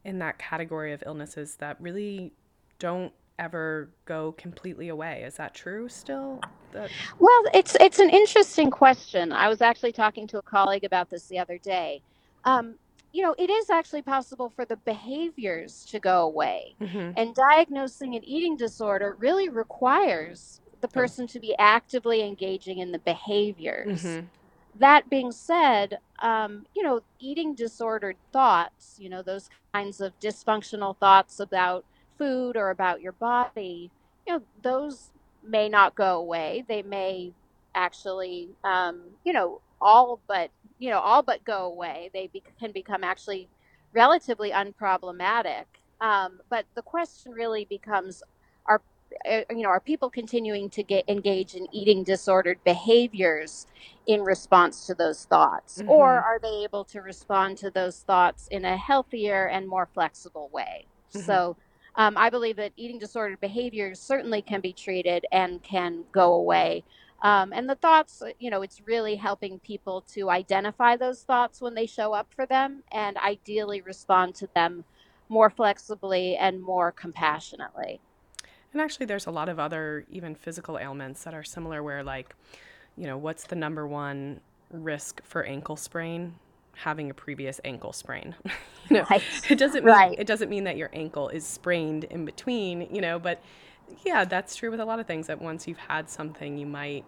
in 0.04 0.20
that 0.20 0.38
category 0.38 0.94
of 0.94 1.04
illnesses 1.06 1.56
that 1.56 1.80
really 1.82 2.32
don't 2.80 3.12
ever 3.40 3.90
go 4.06 4.34
completely 4.34 4.90
away. 4.90 5.24
Is 5.24 5.36
that 5.36 5.54
true 5.54 5.90
still? 5.90 6.42
That... 6.72 6.90
Well, 7.20 7.44
it's 7.54 7.76
it's 7.80 8.00
an 8.00 8.10
interesting 8.10 8.70
question. 8.70 9.32
I 9.32 9.48
was 9.48 9.62
actually 9.62 9.92
talking 9.92 10.28
to 10.28 10.40
a 10.40 10.42
colleague 10.42 10.84
about 10.84 11.10
this 11.10 11.28
the 11.28 11.40
other 11.40 11.58
day. 11.58 12.02
Um, 12.46 12.76
you 13.14 13.24
know, 13.24 13.36
it 13.38 13.50
is 13.50 13.70
actually 13.70 14.02
possible 14.02 14.50
for 14.50 14.66
the 14.66 14.76
behaviors 14.78 15.86
to 15.86 16.00
go 16.00 16.24
away. 16.24 16.76
Mm-hmm. 16.82 17.12
And 17.18 17.36
diagnosing 17.36 18.16
an 18.16 18.24
eating 18.24 18.58
disorder 18.58 19.16
really 19.20 19.50
requires 19.50 20.62
the 20.82 20.88
oh. 20.88 20.92
person 20.92 21.28
to 21.28 21.40
be 21.40 21.56
actively 21.58 22.22
engaging 22.22 22.80
in 22.80 22.92
the 22.92 23.00
behaviors. 23.00 24.04
Mm-hmm. 24.04 24.26
That 24.80 25.10
being 25.10 25.32
said, 25.32 25.98
um, 26.20 26.68
you 26.76 26.84
know, 26.84 27.02
eating 27.20 27.56
disordered 27.56 28.18
thoughts, 28.32 28.98
you 29.00 29.10
know, 29.10 29.24
those 29.24 29.50
kinds 29.74 30.02
of 30.02 30.18
dysfunctional 30.20 30.96
thoughts 30.98 31.40
about 31.40 31.84
food 32.18 32.56
or 32.56 32.70
about 32.70 33.02
your 33.02 33.14
body, 33.14 33.90
you 34.28 34.34
know, 34.34 34.42
those 34.62 35.10
may 35.44 35.68
not 35.70 35.96
go 35.96 36.20
away. 36.20 36.64
They 36.68 36.84
may 36.84 37.32
actually, 37.74 38.50
um, 38.64 39.02
you 39.24 39.34
know, 39.34 39.62
all 39.82 40.20
but, 40.28 40.50
you 40.80 40.90
know, 40.90 41.00
all 41.00 41.24
but 41.24 41.44
go 41.44 41.66
away. 41.66 42.10
They 42.14 42.28
be- 42.28 42.44
can 42.60 42.72
become 42.72 43.04
actually 43.04 43.50
relatively 43.94 44.52
unproblematic. 44.52 45.66
Um, 46.02 46.40
but 46.50 46.66
the 46.76 46.82
question 46.82 47.32
really 47.32 47.66
becomes 47.66 48.22
are 48.66 48.82
uh, 49.30 49.42
you 49.50 49.64
know, 49.64 49.70
are 49.70 49.80
people 49.80 50.10
continuing 50.10 50.70
to 50.70 50.84
get 50.84 51.04
engaged 51.08 51.56
in 51.56 51.68
eating 51.74 52.04
disordered 52.04 52.62
behaviors 52.64 53.68
in 54.06 54.22
response 54.22 54.86
to 54.88 54.94
those 54.94 55.26
thoughts, 55.26 55.80
mm-hmm. 55.80 55.90
or 55.90 56.08
are 56.08 56.40
they 56.42 56.64
able 56.64 56.84
to 56.84 57.02
respond 57.02 57.58
to 57.58 57.70
those 57.72 58.02
thoughts 58.02 58.48
in 58.52 58.66
a 58.66 58.78
healthier 58.78 59.48
and 59.48 59.68
more 59.68 59.88
flexible 59.94 60.50
way? 60.52 60.86
Mm-hmm. 61.14 61.26
So, 61.26 61.58
um, 61.96 62.16
I 62.18 62.30
believe 62.30 62.58
that 62.58 62.74
eating 62.76 63.00
disordered 63.00 63.40
behaviors 63.40 64.00
certainly 64.00 64.42
can 64.42 64.62
be 64.62 64.72
treated 64.72 65.26
and 65.32 65.64
can 65.64 66.04
go 66.12 66.34
away. 66.34 66.84
Um, 67.22 67.52
and 67.52 67.68
the 67.68 67.76
thoughts, 67.76 68.22
uh, 68.22 68.30
you 68.40 68.50
know, 68.50 68.62
it's 68.62 68.82
really 68.86 69.16
helping 69.16 69.60
people 69.60 70.02
to 70.14 70.30
identify 70.30 70.96
those 70.96 71.24
thoughts 71.24 71.62
when 71.62 71.74
they 71.74 71.86
show 71.88 72.14
up 72.14 72.28
for 72.34 72.46
them 72.46 72.84
and 72.92 73.18
ideally 73.18 73.82
respond 73.82 74.36
to 74.36 74.50
them 74.54 74.84
more 75.30 75.50
flexibly 75.50 76.36
and 76.36 76.62
more 76.62 76.92
compassionately. 76.92 78.00
And 78.74 78.82
actually, 78.82 79.08
there's 79.08 79.26
a 79.26 79.32
lot 79.32 79.50
of 79.50 79.60
other 79.60 80.06
even 80.12 80.36
physical 80.36 80.78
ailments 80.78 81.24
that 81.24 81.34
are 81.34 81.44
similar 81.44 81.82
where, 81.82 82.04
like, 82.04 82.36
you 82.96 83.08
know, 83.08 83.18
what's 83.18 83.46
the 83.46 83.56
number 83.56 83.88
one 83.88 84.40
risk 84.72 85.22
for 85.24 85.44
ankle 85.44 85.76
sprain? 85.76 86.36
Having 86.74 87.10
a 87.10 87.14
previous 87.14 87.60
ankle 87.66 87.94
sprain. 87.94 88.36
you 88.90 88.98
know, 88.98 89.06
right. 89.10 89.24
it 89.50 89.58
doesn't 89.58 89.84
mean 89.84 89.96
right. 89.96 90.20
it 90.20 90.28
doesn't 90.28 90.50
mean 90.50 90.66
that 90.66 90.78
your 90.78 90.92
ankle 90.94 91.30
is 91.30 91.46
sprained 91.46 92.04
in 92.06 92.26
between, 92.26 92.88
you 92.94 93.02
know, 93.02 93.18
but 93.18 93.42
yeah, 94.06 94.26
that's 94.26 94.56
true 94.56 94.72
with 94.72 94.80
a 94.80 94.86
lot 94.86 95.00
of 95.00 95.08
things 95.08 95.28
that 95.28 95.42
once 95.42 95.68
you've 95.68 95.78
had 95.78 96.10
something, 96.10 96.58
you 96.58 96.66
might 96.66 97.06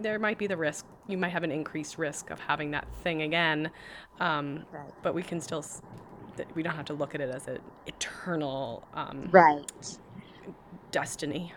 there 0.00 0.18
might 0.18 0.38
be 0.38 0.46
the 0.46 0.56
risk 0.56 0.86
you 1.08 1.18
might 1.18 1.30
have 1.30 1.42
an 1.42 1.50
increased 1.50 1.98
risk 1.98 2.30
of 2.30 2.38
having 2.38 2.70
that 2.70 2.86
thing 3.02 3.22
again 3.22 3.68
um, 4.20 4.64
right. 4.70 4.92
but 5.02 5.12
we 5.12 5.22
can 5.22 5.40
still 5.40 5.64
we 6.54 6.62
don't 6.62 6.76
have 6.76 6.84
to 6.84 6.92
look 6.92 7.16
at 7.16 7.20
it 7.20 7.28
as 7.34 7.48
an 7.48 7.58
eternal 7.86 8.86
um, 8.94 9.28
right 9.32 9.98
destiny. 10.90 11.52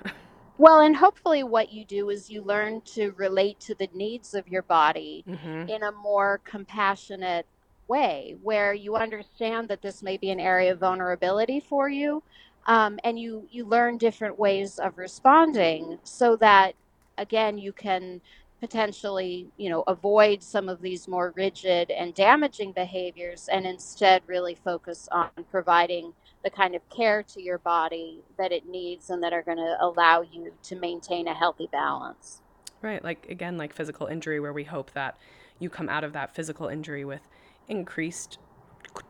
Well, 0.58 0.82
and 0.82 0.96
hopefully, 0.96 1.44
what 1.44 1.74
you 1.74 1.86
do 1.86 2.10
is 2.10 2.30
you 2.30 2.44
learn 2.44 2.82
to 2.94 3.12
relate 3.18 3.60
to 3.62 3.74
the 3.74 3.90
needs 3.96 4.36
of 4.36 4.48
your 4.48 4.62
body 4.62 5.24
mm-hmm. 5.28 5.68
in 5.68 5.82
a 5.82 5.92
more 5.92 6.40
compassionate 6.44 7.48
way, 7.88 8.36
where 8.44 8.72
you 8.74 8.96
understand 8.96 9.70
that 9.70 9.82
this 9.82 10.04
may 10.04 10.18
be 10.18 10.30
an 10.30 10.40
area 10.40 10.72
of 10.72 10.80
vulnerability 10.80 11.60
for 11.60 11.90
you, 11.90 12.22
um, 12.66 13.00
and 13.04 13.20
you 13.20 13.48
you 13.52 13.66
learn 13.66 13.98
different 13.98 14.38
ways 14.38 14.80
of 14.80 14.98
responding, 14.98 16.00
so 16.04 16.36
that 16.38 16.76
again 17.18 17.58
you 17.58 17.74
can 17.74 18.22
potentially 18.60 19.48
you 19.58 19.70
know 19.70 19.84
avoid 19.88 20.44
some 20.44 20.70
of 20.70 20.82
these 20.82 21.08
more 21.08 21.34
rigid 21.36 21.92
and 21.92 22.14
damaging 22.14 22.72
behaviors, 22.72 23.48
and 23.52 23.66
instead 23.66 24.22
really 24.28 24.56
focus 24.56 25.08
on 25.12 25.30
providing 25.50 26.14
the 26.44 26.50
kind 26.50 26.76
of 26.76 26.88
care 26.90 27.24
to 27.24 27.42
your 27.42 27.60
body 27.60 28.20
that 28.38 28.52
it 28.52 28.68
needs 28.68 29.10
and 29.10 29.22
that 29.22 29.34
are 29.34 29.44
going 29.44 29.58
to 29.58 29.78
allow 29.80 30.22
you 30.22 30.52
to 30.64 30.76
maintain 30.76 31.28
a 31.28 31.34
healthy 31.34 31.68
balance. 31.72 32.42
Right. 32.82 33.04
Like, 33.04 33.28
again, 33.30 33.58
like 33.58 33.74
physical 33.74 34.08
injury, 34.08 34.40
where 34.40 34.54
we 34.54 34.64
hope 34.64 34.92
that 34.94 35.18
you 35.60 35.70
come 35.70 35.88
out 35.88 36.04
of 36.04 36.14
that 36.14 36.34
physical 36.34 36.68
injury 36.68 37.06
with 37.06 37.22
increased 37.68 38.40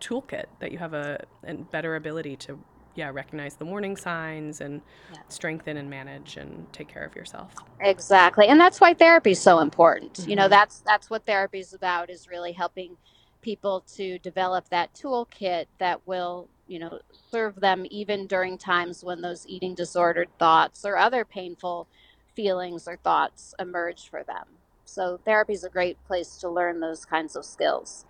toolkit, 0.02 0.46
that 0.60 0.72
you 0.72 0.78
have 0.78 0.94
a, 0.94 1.24
a 1.46 1.54
better 1.54 1.96
ability 1.96 2.36
to 2.36 2.60
yeah 2.96 3.10
recognize 3.10 3.56
the 3.56 3.66
warning 3.66 3.96
signs 3.96 4.62
and 4.62 4.82
yeah. 5.14 5.20
strengthen 5.30 5.78
and 5.78 5.90
manage 5.90 6.38
and 6.38 6.66
take 6.74 6.88
care 6.88 7.04
of 7.04 7.16
yourself 7.16 7.54
exactly 7.80 8.48
and 8.48 8.60
that's 8.60 8.82
why 8.82 8.94
therapy 8.94 9.32
is 9.32 9.40
so 9.40 9.60
important 9.60 10.14
mm-hmm. 10.14 10.30
you 10.30 10.36
know 10.36 10.44
mm-hmm. 10.44 10.52
that's 10.52 10.80
that's 10.86 11.10
what 11.10 11.26
therapy 11.26 11.60
is 11.60 11.74
about 11.74 12.10
is 12.10 12.28
really 12.28 12.52
helping 12.52 12.98
people 13.42 13.84
to 13.96 14.20
develop 14.20 14.70
that 14.70 14.94
toolkit 14.94 15.66
that 15.80 16.06
will 16.08 16.48
you 16.72 16.80
know, 16.80 17.00
serve 17.30 17.60
them 17.60 17.86
even 17.92 18.28
during 18.28 18.58
times 18.58 19.04
when 19.04 19.20
those 19.20 19.46
eating 19.46 19.76
disordered 19.76 20.30
thoughts 20.40 20.86
or 20.86 20.96
other 20.96 21.26
painful 21.26 21.86
feelings 22.34 22.88
or 22.88 22.96
thoughts 22.96 23.54
emerge 23.60 24.10
for 24.10 24.24
them. 24.24 24.46
So 24.86 25.20
therapy 25.26 25.52
is 25.52 25.66
a 25.66 25.70
great 25.70 26.02
place 26.06 26.38
to 26.38 26.50
learn 26.50 26.80
those 26.80 27.04
kinds 27.04 27.36
of 27.36 27.44
skills. 27.44 28.06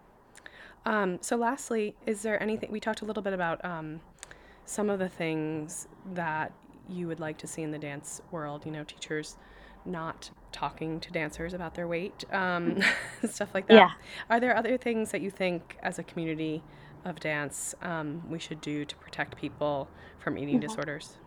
Um, 0.85 1.17
so, 1.21 1.37
lastly, 1.37 1.95
is 2.05 2.21
there 2.21 2.41
anything 2.41 2.71
we 2.71 2.79
talked 2.79 3.01
a 3.01 3.05
little 3.05 3.23
bit 3.23 3.33
about 3.33 3.65
um, 3.65 3.99
some 4.71 4.89
of 4.89 4.99
the 4.99 5.09
things 5.09 5.87
that 6.13 6.53
you 6.89 7.07
would 7.07 7.19
like 7.19 7.37
to 7.39 7.47
see 7.47 7.61
in 7.63 7.71
the 7.71 7.79
dance 7.79 8.21
world? 8.31 8.65
You 8.65 8.71
know, 8.71 8.83
teachers 8.83 9.37
not 9.85 10.31
talking 10.51 10.99
to 11.01 11.11
dancers 11.11 11.53
about 11.53 11.75
their 11.75 11.87
weight, 11.87 12.25
um, 12.33 12.79
stuff 13.25 13.49
like 13.53 13.67
that. 13.67 13.85
Yeah. 13.85 13.91
Are 14.29 14.39
there 14.39 14.55
other 14.55 14.77
things 14.77 15.11
that 15.11 15.21
you 15.21 15.31
think, 15.31 15.77
as 15.83 15.99
a 15.99 16.03
community 16.03 16.63
of 17.05 17.19
dance, 17.19 17.75
um, 17.81 18.23
we 18.29 18.39
should 18.39 18.61
do 18.61 18.85
to 18.85 18.95
protect 18.97 19.37
people 19.37 19.89
from 20.19 20.37
eating 20.37 20.59
Mhm. 20.59 20.61
disorders? 20.61 21.17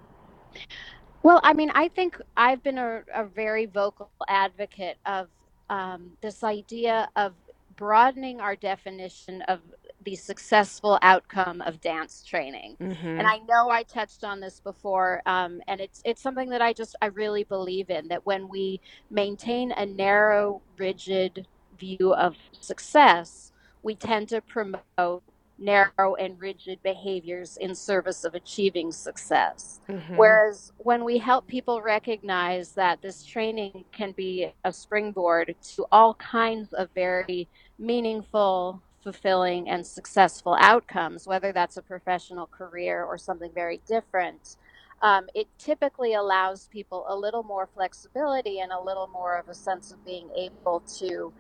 Well, 1.22 1.40
I 1.42 1.55
mean, 1.55 1.70
I 1.74 1.88
think 1.88 2.20
I've 2.36 2.62
been 2.62 2.78
a, 2.78 3.03
a 3.14 3.24
very 3.24 3.66
vocal 3.66 4.11
advocate 4.28 4.99
of 5.07 5.28
um, 5.70 6.12
this 6.22 6.42
idea 6.45 7.09
of 7.16 7.34
broadening 7.76 8.40
our 8.40 8.57
definition 8.57 9.42
of 9.42 9.61
the 10.05 10.14
successful 10.16 10.98
outcome 11.02 11.61
of 11.62 11.80
dance 11.80 12.22
training. 12.22 12.76
Mm-hmm. 12.80 13.07
And 13.07 13.26
I 13.26 13.38
know 13.48 13.70
I 13.70 13.82
touched 13.82 14.24
on 14.24 14.40
this 14.40 14.61
before, 14.61 15.22
um, 15.26 15.61
and 15.66 15.80
it's 15.80 16.02
it's 16.05 16.22
something 16.22 16.50
that 16.50 16.62
I 16.62 16.72
just 16.72 16.96
I 17.02 17.07
really 17.07 17.44
believe 17.44 17.90
in 17.90 18.09
that 18.09 18.24
when 18.26 18.48
we 18.48 18.80
maintain 19.11 19.72
a 19.72 19.86
narrow, 19.86 20.61
rigid 20.78 21.46
view 21.78 22.14
of 22.14 22.36
success, 22.61 23.52
we 23.82 23.94
tend 23.94 24.28
to 24.30 24.40
promote 24.40 25.22
narrow 25.59 26.14
and 26.16 26.40
rigid 26.40 26.82
behaviors 26.82 27.57
in 27.59 27.74
service 27.74 28.24
of 28.24 28.34
achieving 28.34 28.90
success. 28.90 29.80
Mm-hmm. 29.88 30.16
Whereas 30.16 30.72
when 30.78 31.05
we 31.05 31.18
help 31.18 31.46
people 31.46 31.80
recognize 31.80 32.72
that 32.72 33.00
this 33.02 33.24
training 33.24 33.84
can 33.92 34.12
be 34.12 34.52
a 34.64 34.72
springboard 34.72 35.55
to 35.74 35.86
all 35.92 36.14
kinds 36.14 36.72
of 36.72 36.88
very 36.94 37.48
meaningful, 37.78 38.82
fulfilling, 39.05 39.70
and 39.70 39.86
successful 39.86 40.57
outcomes, 40.61 41.28
whether 41.28 41.52
that's 41.52 41.78
a 41.78 41.82
professional 41.82 42.48
career 42.48 43.05
or 43.05 43.18
something 43.18 43.52
very 43.55 43.80
different, 43.86 44.57
um, 45.02 45.26
it 45.34 45.48
typically 45.59 46.14
allows 46.14 46.68
people 46.68 47.07
a 47.09 47.16
little 47.16 47.44
more 47.44 47.68
flexibility 47.74 48.61
and 48.61 48.72
a 48.72 48.80
little 48.80 49.09
more 49.09 49.38
of 49.38 49.48
a 49.50 49.55
sense 49.55 49.92
of 49.92 50.05
being 50.07 50.30
able 50.36 50.80
to 50.98 51.32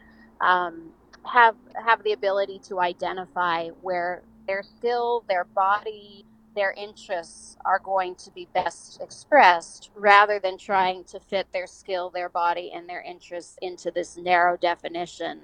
um, 0.42 0.90
have 1.24 1.56
have 1.74 2.04
the 2.04 2.12
ability 2.12 2.60
to 2.60 2.80
identify 2.80 3.68
where 3.82 4.22
their 4.46 4.62
skill, 4.62 5.24
their 5.28 5.44
body, 5.44 6.26
their 6.54 6.72
interests 6.74 7.56
are 7.64 7.80
going 7.80 8.14
to 8.16 8.30
be 8.32 8.46
best 8.54 9.00
expressed 9.02 9.90
rather 9.96 10.38
than 10.38 10.58
trying 10.58 11.04
to 11.04 11.18
fit 11.20 11.46
their 11.52 11.66
skill, 11.66 12.10
their 12.10 12.28
body, 12.28 12.72
and 12.74 12.88
their 12.88 13.02
interests 13.02 13.58
into 13.62 13.90
this 13.90 14.18
narrow 14.18 14.56
definition 14.58 15.40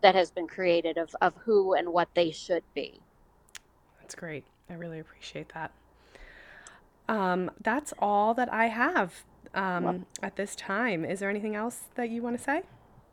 that 0.00 0.14
has 0.14 0.30
been 0.30 0.46
created 0.46 0.96
of, 0.96 1.14
of 1.20 1.34
who 1.44 1.74
and 1.74 1.92
what 1.92 2.08
they 2.14 2.30
should 2.30 2.62
be. 2.74 3.00
That's 4.00 4.14
great. 4.14 4.44
I 4.70 4.74
really 4.74 4.98
appreciate 5.00 5.52
that. 5.54 5.72
Um, 7.08 7.50
that's 7.60 7.92
all 7.98 8.34
that 8.34 8.52
I 8.52 8.66
have 8.66 9.24
um, 9.54 9.84
Well- 9.84 10.00
at 10.22 10.36
this 10.36 10.54
time. 10.54 11.04
Is 11.04 11.20
there 11.20 11.30
anything 11.30 11.56
else 11.56 11.84
that 11.94 12.10
you 12.10 12.22
want 12.22 12.36
to 12.36 12.42
say? 12.42 12.62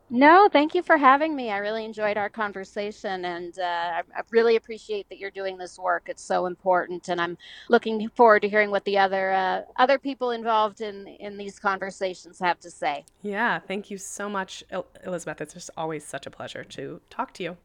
No, 0.08 0.48
thank 0.52 0.74
you 0.74 0.84
for 0.84 0.96
having 0.96 1.34
me. 1.34 1.50
I 1.50 1.58
really 1.58 1.84
enjoyed 1.84 2.16
our 2.16 2.28
conversation, 2.28 3.24
and 3.24 3.58
uh, 3.58 3.62
I, 3.62 4.02
I 4.14 4.22
really 4.30 4.54
appreciate 4.54 5.08
that 5.08 5.18
you're 5.18 5.32
doing 5.32 5.58
this 5.58 5.78
work. 5.80 6.04
It's 6.06 6.22
so 6.22 6.46
important, 6.46 7.08
and 7.08 7.20
I'm 7.20 7.36
looking 7.68 8.08
forward 8.10 8.42
to 8.42 8.48
hearing 8.48 8.70
what 8.70 8.84
the 8.84 8.98
other 8.98 9.32
uh, 9.32 9.62
other 9.76 9.98
people 9.98 10.30
involved 10.30 10.80
in 10.80 11.08
in 11.08 11.36
these 11.36 11.58
conversations 11.58 12.38
have 12.38 12.60
to 12.60 12.70
say. 12.70 13.04
Yeah, 13.22 13.58
thank 13.58 13.90
you 13.90 13.98
so 13.98 14.28
much, 14.28 14.62
El- 14.70 14.86
Elizabeth. 15.04 15.40
It's 15.40 15.54
just 15.54 15.70
always 15.76 16.04
such 16.04 16.24
a 16.24 16.30
pleasure 16.30 16.62
to 16.62 17.00
talk 17.10 17.34
to 17.34 17.42
you. 17.42 17.56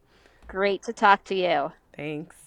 Great 0.48 0.82
to 0.84 0.94
talk 0.94 1.24
to 1.26 1.36
you. 1.36 1.74
Thanks. 1.96 2.38